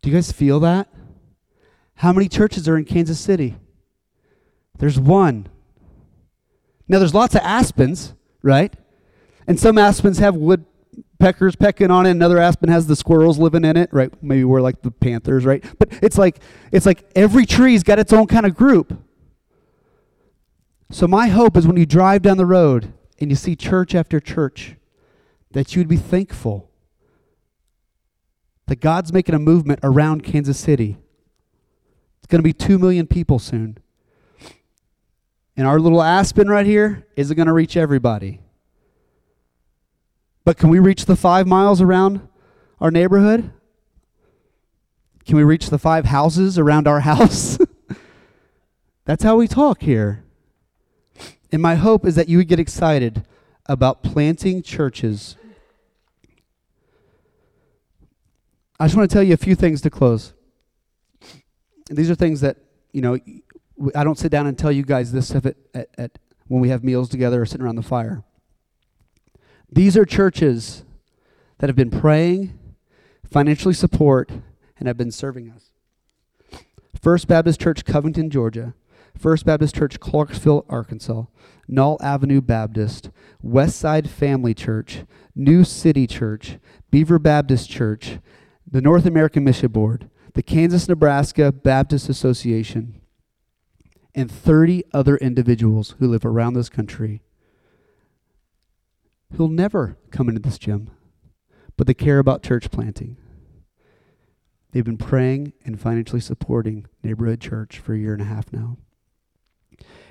Do 0.01 0.09
you 0.09 0.15
guys 0.15 0.31
feel 0.31 0.59
that? 0.61 0.87
How 1.95 2.13
many 2.13 2.29
churches 2.29 2.67
are 2.67 2.77
in 2.77 2.85
Kansas 2.85 3.19
City? 3.19 3.57
There's 4.77 4.99
one. 4.99 5.47
Now, 6.87 6.99
there's 6.99 7.13
lots 7.13 7.35
of 7.35 7.41
aspens, 7.41 8.13
right? 8.41 8.73
And 9.47 9.59
some 9.59 9.77
aspens 9.77 10.19
have 10.19 10.35
woodpeckers 10.35 11.55
pecking 11.57 11.91
on 11.91 12.05
it. 12.05 12.11
Another 12.11 12.39
aspen 12.39 12.69
has 12.69 12.87
the 12.87 12.95
squirrels 12.95 13.37
living 13.37 13.65
in 13.65 13.75
it, 13.75 13.89
right? 13.91 14.11
Maybe 14.23 14.45
we're 14.45 14.61
like 14.61 14.81
the 14.81 14.91
panthers, 14.91 15.45
right? 15.45 15.63
But 15.77 15.89
it's 16.01 16.17
like 16.17 16.39
it's 16.71 16.85
like 16.85 17.03
every 17.15 17.45
tree's 17.45 17.83
got 17.83 17.99
its 17.99 18.13
own 18.13 18.27
kind 18.27 18.45
of 18.45 18.55
group. 18.55 18.97
So 20.89 21.07
my 21.07 21.27
hope 21.27 21.57
is 21.57 21.67
when 21.67 21.77
you 21.77 21.85
drive 21.85 22.21
down 22.21 22.37
the 22.37 22.45
road 22.45 22.93
and 23.19 23.29
you 23.29 23.35
see 23.35 23.55
church 23.55 23.95
after 23.95 24.19
church, 24.19 24.75
that 25.51 25.75
you'd 25.75 25.87
be 25.87 25.97
thankful 25.97 26.69
that 28.67 28.79
God's 28.79 29.11
making 29.11 29.35
a 29.35 29.39
movement 29.39 29.79
around 29.83 30.23
Kansas 30.23 30.57
City. 30.57 30.97
It's 32.19 32.27
going 32.27 32.39
to 32.39 32.43
be 32.43 32.53
2 32.53 32.79
million 32.79 33.07
people 33.07 33.39
soon. 33.39 33.77
And 35.55 35.67
our 35.67 35.79
little 35.79 36.01
Aspen 36.01 36.47
right 36.47 36.65
here 36.65 37.05
isn't 37.15 37.35
going 37.35 37.47
to 37.47 37.53
reach 37.53 37.77
everybody. 37.77 38.41
But 40.45 40.57
can 40.57 40.69
we 40.69 40.79
reach 40.79 41.05
the 41.05 41.15
five 41.15 41.47
miles 41.47 41.81
around 41.81 42.27
our 42.81 42.91
neighborhood? 42.91 43.51
Can 45.25 45.37
we 45.37 45.43
reach 45.43 45.69
the 45.69 45.77
five 45.77 46.05
houses 46.05 46.57
around 46.57 46.87
our 46.87 46.99
house? 47.11 47.57
That's 49.05 49.23
how 49.23 49.35
we 49.35 49.47
talk 49.47 49.81
here. 49.81 50.22
And 51.53 51.61
my 51.61 51.75
hope 51.75 52.05
is 52.05 52.15
that 52.15 52.27
you 52.27 52.37
would 52.39 52.49
get 52.49 52.59
excited 52.59 53.23
about 53.65 54.03
planting 54.03 54.61
churches 54.61 55.37
I 58.83 58.85
just 58.85 58.97
want 58.97 59.09
to 59.09 59.13
tell 59.13 59.23
you 59.23 59.33
a 59.33 59.37
few 59.37 59.55
things 59.55 59.79
to 59.81 59.89
close. 59.89 60.33
These 61.89 62.11
are 62.11 62.15
things 62.15 62.41
that, 62.41 62.57
you 62.91 62.99
know, 63.01 63.17
I 63.95 64.03
don't 64.03 64.17
sit 64.17 64.29
down 64.29 64.45
and 64.45 64.57
tell 64.57 64.73
you 64.73 64.83
guys 64.83 65.13
this 65.13 65.29
stuff 65.29 65.45
at, 65.45 65.55
at, 65.73 65.89
at 65.97 66.19
when 66.47 66.59
we 66.59 66.67
have 66.67 66.83
meals 66.83 67.07
together 67.07 67.41
or 67.41 67.45
sitting 67.45 67.63
around 67.63 67.75
the 67.75 67.81
fire. 67.81 68.25
These 69.71 69.95
are 69.95 70.03
churches 70.03 70.83
that 71.59 71.69
have 71.69 71.77
been 71.77 71.91
praying, 71.91 72.59
financially 73.31 73.73
support, 73.73 74.31
and 74.77 74.87
have 74.87 74.97
been 74.97 75.11
serving 75.11 75.49
us. 75.49 75.71
First 76.99 77.29
Baptist 77.29 77.61
Church, 77.61 77.85
Covington, 77.85 78.29
Georgia. 78.29 78.73
First 79.17 79.45
Baptist 79.45 79.75
Church, 79.75 79.99
Clarksville, 79.99 80.65
Arkansas. 80.69 81.23
Knoll 81.67 81.97
Avenue 82.01 82.41
Baptist. 82.41 83.09
Westside 83.43 84.07
Family 84.07 84.53
Church. 84.53 85.05
New 85.35 85.63
City 85.63 86.07
Church. 86.07 86.57
Beaver 86.91 87.19
Baptist 87.19 87.69
Church 87.69 88.19
the 88.73 88.81
North 88.81 89.05
American 89.05 89.43
Mission 89.43 89.71
Board, 89.71 90.09
the 90.33 90.41
Kansas 90.41 90.89
Nebraska 90.89 91.51
Baptist 91.51 92.09
Association, 92.09 92.99
and 94.15 94.31
30 94.31 94.83
other 94.91 95.15
individuals 95.17 95.95
who 95.99 96.07
live 96.07 96.25
around 96.25 96.53
this 96.53 96.69
country 96.69 97.21
who'll 99.35 99.47
never 99.47 99.97
come 100.11 100.27
into 100.27 100.41
this 100.41 100.57
gym, 100.57 100.89
but 101.77 101.85
they 101.85 101.93
care 101.93 102.19
about 102.19 102.43
church 102.43 102.71
planting. 102.71 103.17
They've 104.71 104.83
been 104.83 104.97
praying 104.97 105.53
and 105.63 105.79
financially 105.79 106.21
supporting 106.21 106.87
Neighborhood 107.03 107.41
Church 107.41 107.77
for 107.77 107.93
a 107.93 107.97
year 107.99 108.13
and 108.13 108.21
a 108.23 108.25
half 108.25 108.51
now. 108.51 108.77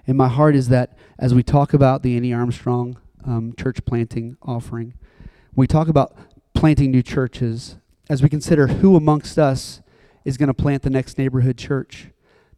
And 0.07 0.17
my 0.17 0.29
heart 0.29 0.57
is 0.57 0.69
that 0.69 0.97
as 1.19 1.35
we 1.35 1.43
talk 1.43 1.73
about 1.73 2.03
the 2.03 2.17
Annie 2.17 2.33
Armstrong 2.33 2.99
um, 3.25 3.55
church 3.57 3.85
planting 3.85 4.37
offering, 4.43 4.95
we 5.55 5.67
talk 5.67 5.89
about 5.89 6.17
planting 6.55 6.91
new 6.91 7.03
churches 7.03 7.77
as 8.09 8.23
we 8.23 8.29
consider 8.29 8.67
who 8.67 8.97
amongst 8.97 9.39
us 9.39 9.81
is 10.25 10.37
going 10.37 10.49
to 10.49 10.55
plant 10.55 10.83
the 10.83 10.91
next 10.91 11.19
neighborhood 11.19 11.57
church, 11.57 12.09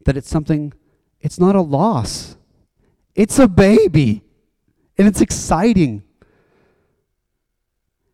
that 0.05 0.17
it's 0.17 0.29
something, 0.29 0.73
it's 1.21 1.39
not 1.39 1.55
a 1.55 1.61
loss. 1.61 2.37
It's 3.15 3.39
a 3.39 3.49
baby. 3.49 4.23
And 4.99 5.07
it's 5.07 5.21
exciting. 5.21 6.03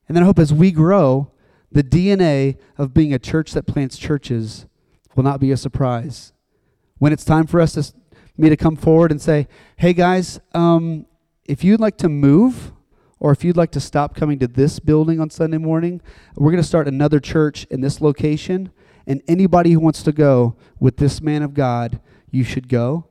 And 0.08 0.16
then 0.16 0.22
I 0.22 0.26
hope 0.26 0.38
as 0.38 0.52
we 0.52 0.72
grow, 0.72 1.30
the 1.70 1.84
DNA 1.84 2.58
of 2.76 2.92
being 2.92 3.14
a 3.14 3.18
church 3.18 3.52
that 3.52 3.66
plants 3.66 3.96
churches 3.96 4.66
will 5.14 5.22
not 5.22 5.40
be 5.40 5.52
a 5.52 5.56
surprise. 5.56 6.32
When 6.98 7.12
it's 7.12 7.24
time 7.24 7.46
for 7.46 7.60
us 7.60 7.72
to 7.74 7.92
me 8.36 8.48
to 8.48 8.56
come 8.56 8.76
forward 8.76 9.10
and 9.10 9.20
say, 9.20 9.48
"Hey 9.76 9.92
guys, 9.92 10.40
um, 10.54 11.06
if 11.44 11.64
you'd 11.64 11.80
like 11.80 11.96
to 11.98 12.08
move, 12.08 12.72
or 13.20 13.32
if 13.32 13.44
you'd 13.44 13.56
like 13.56 13.70
to 13.72 13.80
stop 13.80 14.14
coming 14.14 14.38
to 14.38 14.48
this 14.48 14.80
building 14.80 15.20
on 15.20 15.28
Sunday 15.28 15.58
morning, 15.58 16.00
we're 16.36 16.50
going 16.50 16.62
to 16.62 16.66
start 16.68 16.88
another 16.88 17.20
church 17.20 17.66
in 17.70 17.82
this 17.82 18.00
location. 18.00 18.70
And 19.06 19.22
anybody 19.28 19.72
who 19.72 19.80
wants 19.80 20.02
to 20.04 20.12
go 20.12 20.56
with 20.78 20.96
this 20.96 21.20
man 21.20 21.42
of 21.42 21.52
God, 21.52 22.00
you 22.30 22.44
should 22.44 22.68
go. 22.68 23.06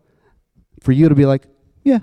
For 0.82 0.92
you 0.92 1.10
to 1.10 1.16
be 1.16 1.26
like, 1.26 1.46
yeah, 1.84 2.00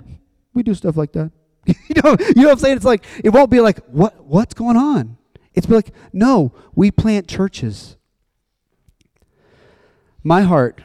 we 0.53 0.63
do 0.63 0.73
stuff 0.73 0.95
like 0.95 1.11
that. 1.13 1.31
you 1.65 2.01
know, 2.03 2.15
you 2.19 2.43
know 2.43 2.43
what 2.43 2.51
I'm 2.53 2.59
saying? 2.59 2.77
It's 2.77 2.85
like 2.85 3.03
it 3.23 3.29
won't 3.29 3.49
be 3.49 3.59
like, 3.59 3.79
what 3.87 4.23
what's 4.23 4.53
going 4.53 4.77
on? 4.77 5.17
It's 5.53 5.65
be 5.65 5.73
like, 5.73 5.91
no, 6.13 6.53
we 6.75 6.91
plant 6.91 7.27
churches. 7.27 7.97
My 10.23 10.43
heart 10.43 10.81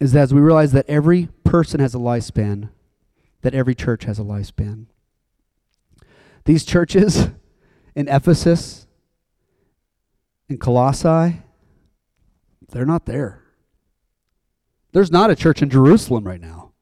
is 0.00 0.12
that 0.12 0.22
as 0.22 0.34
we 0.34 0.40
realize 0.40 0.72
that 0.72 0.88
every 0.88 1.28
person 1.44 1.78
has 1.78 1.94
a 1.94 1.98
lifespan, 1.98 2.70
that 3.42 3.54
every 3.54 3.74
church 3.74 4.04
has 4.04 4.18
a 4.18 4.22
lifespan. 4.22 4.86
These 6.46 6.64
churches 6.64 7.28
in 7.94 8.08
Ephesus, 8.08 8.86
in 10.48 10.58
Colossae, 10.58 11.42
they're 12.70 12.86
not 12.86 13.04
there. 13.04 13.42
There's 14.92 15.10
not 15.10 15.30
a 15.30 15.36
church 15.36 15.62
in 15.62 15.70
Jerusalem 15.70 16.24
right 16.24 16.40
now. 16.40 16.72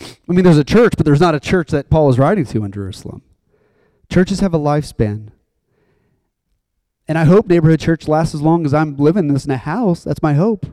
I 0.00 0.32
mean, 0.32 0.44
there's 0.44 0.58
a 0.58 0.64
church, 0.64 0.94
but 0.96 1.04
there's 1.04 1.20
not 1.20 1.34
a 1.34 1.40
church 1.40 1.70
that 1.70 1.90
Paul 1.90 2.08
is 2.08 2.18
writing 2.18 2.46
to 2.46 2.64
in 2.64 2.70
Jerusalem. 2.70 3.22
Churches 4.08 4.40
have 4.40 4.54
a 4.54 4.58
lifespan. 4.58 5.28
And 7.08 7.18
I 7.18 7.24
hope 7.24 7.46
neighborhood 7.46 7.80
church 7.80 8.06
lasts 8.06 8.34
as 8.34 8.42
long 8.42 8.64
as 8.64 8.72
I'm 8.72 8.96
living 8.96 9.28
this 9.28 9.44
in 9.44 9.50
a 9.50 9.56
house. 9.56 10.04
That's 10.04 10.22
my 10.22 10.34
hope. 10.34 10.66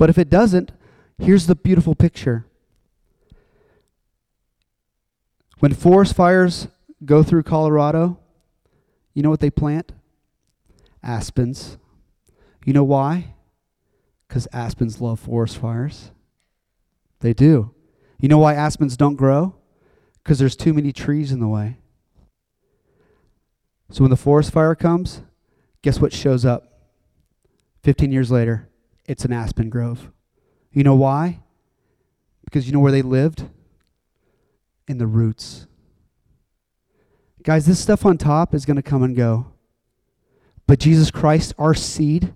But 0.00 0.08
if 0.08 0.16
it 0.16 0.30
doesn't, 0.30 0.72
here's 1.18 1.46
the 1.46 1.54
beautiful 1.54 1.94
picture. 1.94 2.46
When 5.58 5.74
forest 5.74 6.16
fires 6.16 6.68
go 7.04 7.22
through 7.22 7.42
Colorado, 7.42 8.18
You 9.12 9.22
know 9.22 9.28
what 9.28 9.40
they 9.40 9.50
plant? 9.50 9.92
Aspens. 11.04 11.76
You 12.64 12.72
know 12.72 12.84
why? 12.84 13.34
Because 14.26 14.48
aspens 14.54 15.02
love 15.02 15.20
forest 15.20 15.58
fires. 15.58 16.12
They 17.18 17.34
do. 17.34 17.74
You 18.20 18.28
know 18.30 18.38
why 18.38 18.54
aspens 18.54 18.96
don't 18.96 19.16
grow? 19.16 19.56
Because 20.22 20.38
there's 20.38 20.56
too 20.56 20.72
many 20.72 20.94
trees 20.94 21.30
in 21.30 21.40
the 21.40 21.48
way. 21.48 21.76
So 23.90 24.04
when 24.04 24.10
the 24.10 24.16
forest 24.16 24.50
fire 24.50 24.74
comes, 24.74 25.20
guess 25.82 26.00
what 26.00 26.14
shows 26.14 26.46
up? 26.46 26.88
15 27.82 28.10
years 28.12 28.30
later, 28.30 28.69
it's 29.10 29.24
an 29.24 29.32
aspen 29.32 29.68
grove. 29.70 30.12
You 30.70 30.84
know 30.84 30.94
why? 30.94 31.40
Because 32.44 32.68
you 32.68 32.72
know 32.72 32.78
where 32.78 32.92
they 32.92 33.02
lived? 33.02 33.42
In 34.86 34.98
the 34.98 35.06
roots. 35.08 35.66
Guys, 37.42 37.66
this 37.66 37.80
stuff 37.80 38.06
on 38.06 38.18
top 38.18 38.54
is 38.54 38.64
going 38.64 38.76
to 38.76 38.82
come 38.82 39.02
and 39.02 39.16
go. 39.16 39.50
But 40.68 40.78
Jesus 40.78 41.10
Christ, 41.10 41.54
our 41.58 41.74
seed, 41.74 42.34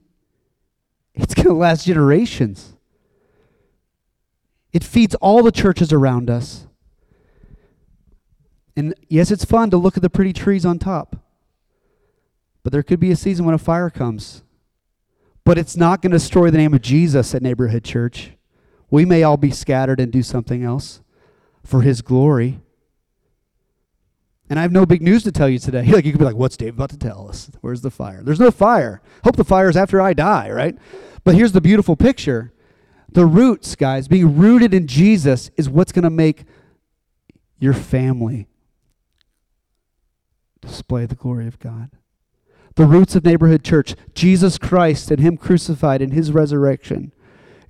it's 1.14 1.32
going 1.37 1.46
to 1.46 1.54
last 1.54 1.87
generations. 1.87 2.74
It 4.72 4.82
feeds 4.82 5.14
all 5.16 5.44
the 5.44 5.52
churches 5.52 5.92
around 5.92 6.28
us. 6.28 6.66
And 8.76 8.94
yes, 9.08 9.30
it's 9.30 9.44
fun 9.44 9.70
to 9.70 9.76
look 9.76 9.96
at 9.96 10.02
the 10.02 10.10
pretty 10.10 10.32
trees 10.32 10.66
on 10.66 10.80
top. 10.80 11.14
But 12.64 12.72
there 12.72 12.82
could 12.82 12.98
be 12.98 13.12
a 13.12 13.16
season 13.16 13.44
when 13.44 13.54
a 13.54 13.58
fire 13.58 13.90
comes. 13.90 14.42
But 15.44 15.59
it's 15.59 15.76
not 15.76 16.00
going 16.00 16.12
to 16.12 16.18
destroy 16.18 16.50
the 16.50 16.59
name 16.59 16.72
of 16.72 16.80
Jesus 16.80 17.35
at 17.35 17.42
Neighborhood 17.42 17.85
Church. 17.85 18.33
We 18.90 19.04
may 19.04 19.22
all 19.22 19.37
be 19.37 19.50
scattered 19.50 20.00
and 20.00 20.11
do 20.11 20.22
something 20.22 20.62
else 20.62 21.02
for 21.62 21.83
his 21.83 22.00
glory. 22.00 22.61
And 24.48 24.59
I 24.59 24.62
have 24.62 24.72
no 24.72 24.87
big 24.87 25.02
news 25.02 25.22
to 25.24 25.33
tell 25.33 25.48
you 25.48 25.59
today. 25.59 25.85
Like 25.92 26.04
you 26.04 26.12
could 26.12 26.18
be 26.18 26.24
like, 26.24 26.37
"What's 26.37 26.57
Dave 26.57 26.74
about 26.74 26.90
to 26.90 26.98
tell 26.98 27.28
us? 27.28 27.50
Where's 27.61 27.80
the 27.80 27.90
fire?" 27.90 28.22
There's 28.22 28.40
no 28.40 28.50
fire. 28.50 29.02
Hope 29.24 29.37
the 29.37 29.44
fire 29.44 29.68
is 29.68 29.76
after 29.76 30.00
I 30.00 30.14
die, 30.14 30.50
right? 30.50 30.76
But 31.24 31.35
here's 31.35 31.52
the 31.52 31.61
beautiful 31.61 31.96
picture. 31.96 32.52
The 33.11 33.26
roots, 33.26 33.76
guys, 33.76 34.09
being 34.09 34.37
rooted 34.37 34.74
in 34.74 34.87
Jesus 34.87 35.50
is 35.57 35.68
what's 35.68 35.92
going 35.92 36.04
to 36.04 36.11
make 36.11 36.44
your 37.59 37.72
family 37.72 38.48
display 40.61 41.07
the 41.07 41.14
glory 41.14 41.46
of 41.46 41.59
God. 41.59 41.90
The 42.76 42.87
roots 42.87 43.14
of 43.14 43.24
neighborhood 43.24 43.64
church, 43.64 43.94
Jesus 44.14 44.58
Christ 44.58 45.10
and 45.10 45.20
Him 45.20 45.37
crucified 45.37 46.02
and 46.02 46.12
His 46.12 46.32
resurrection, 46.32 47.12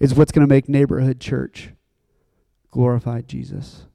is 0.01 0.15
what's 0.15 0.33
going 0.33 0.47
to 0.47 0.53
make 0.53 0.69
neighborhood 0.69 1.21
church 1.21 1.71
glorify 2.71 3.21
Jesus. 3.21 3.87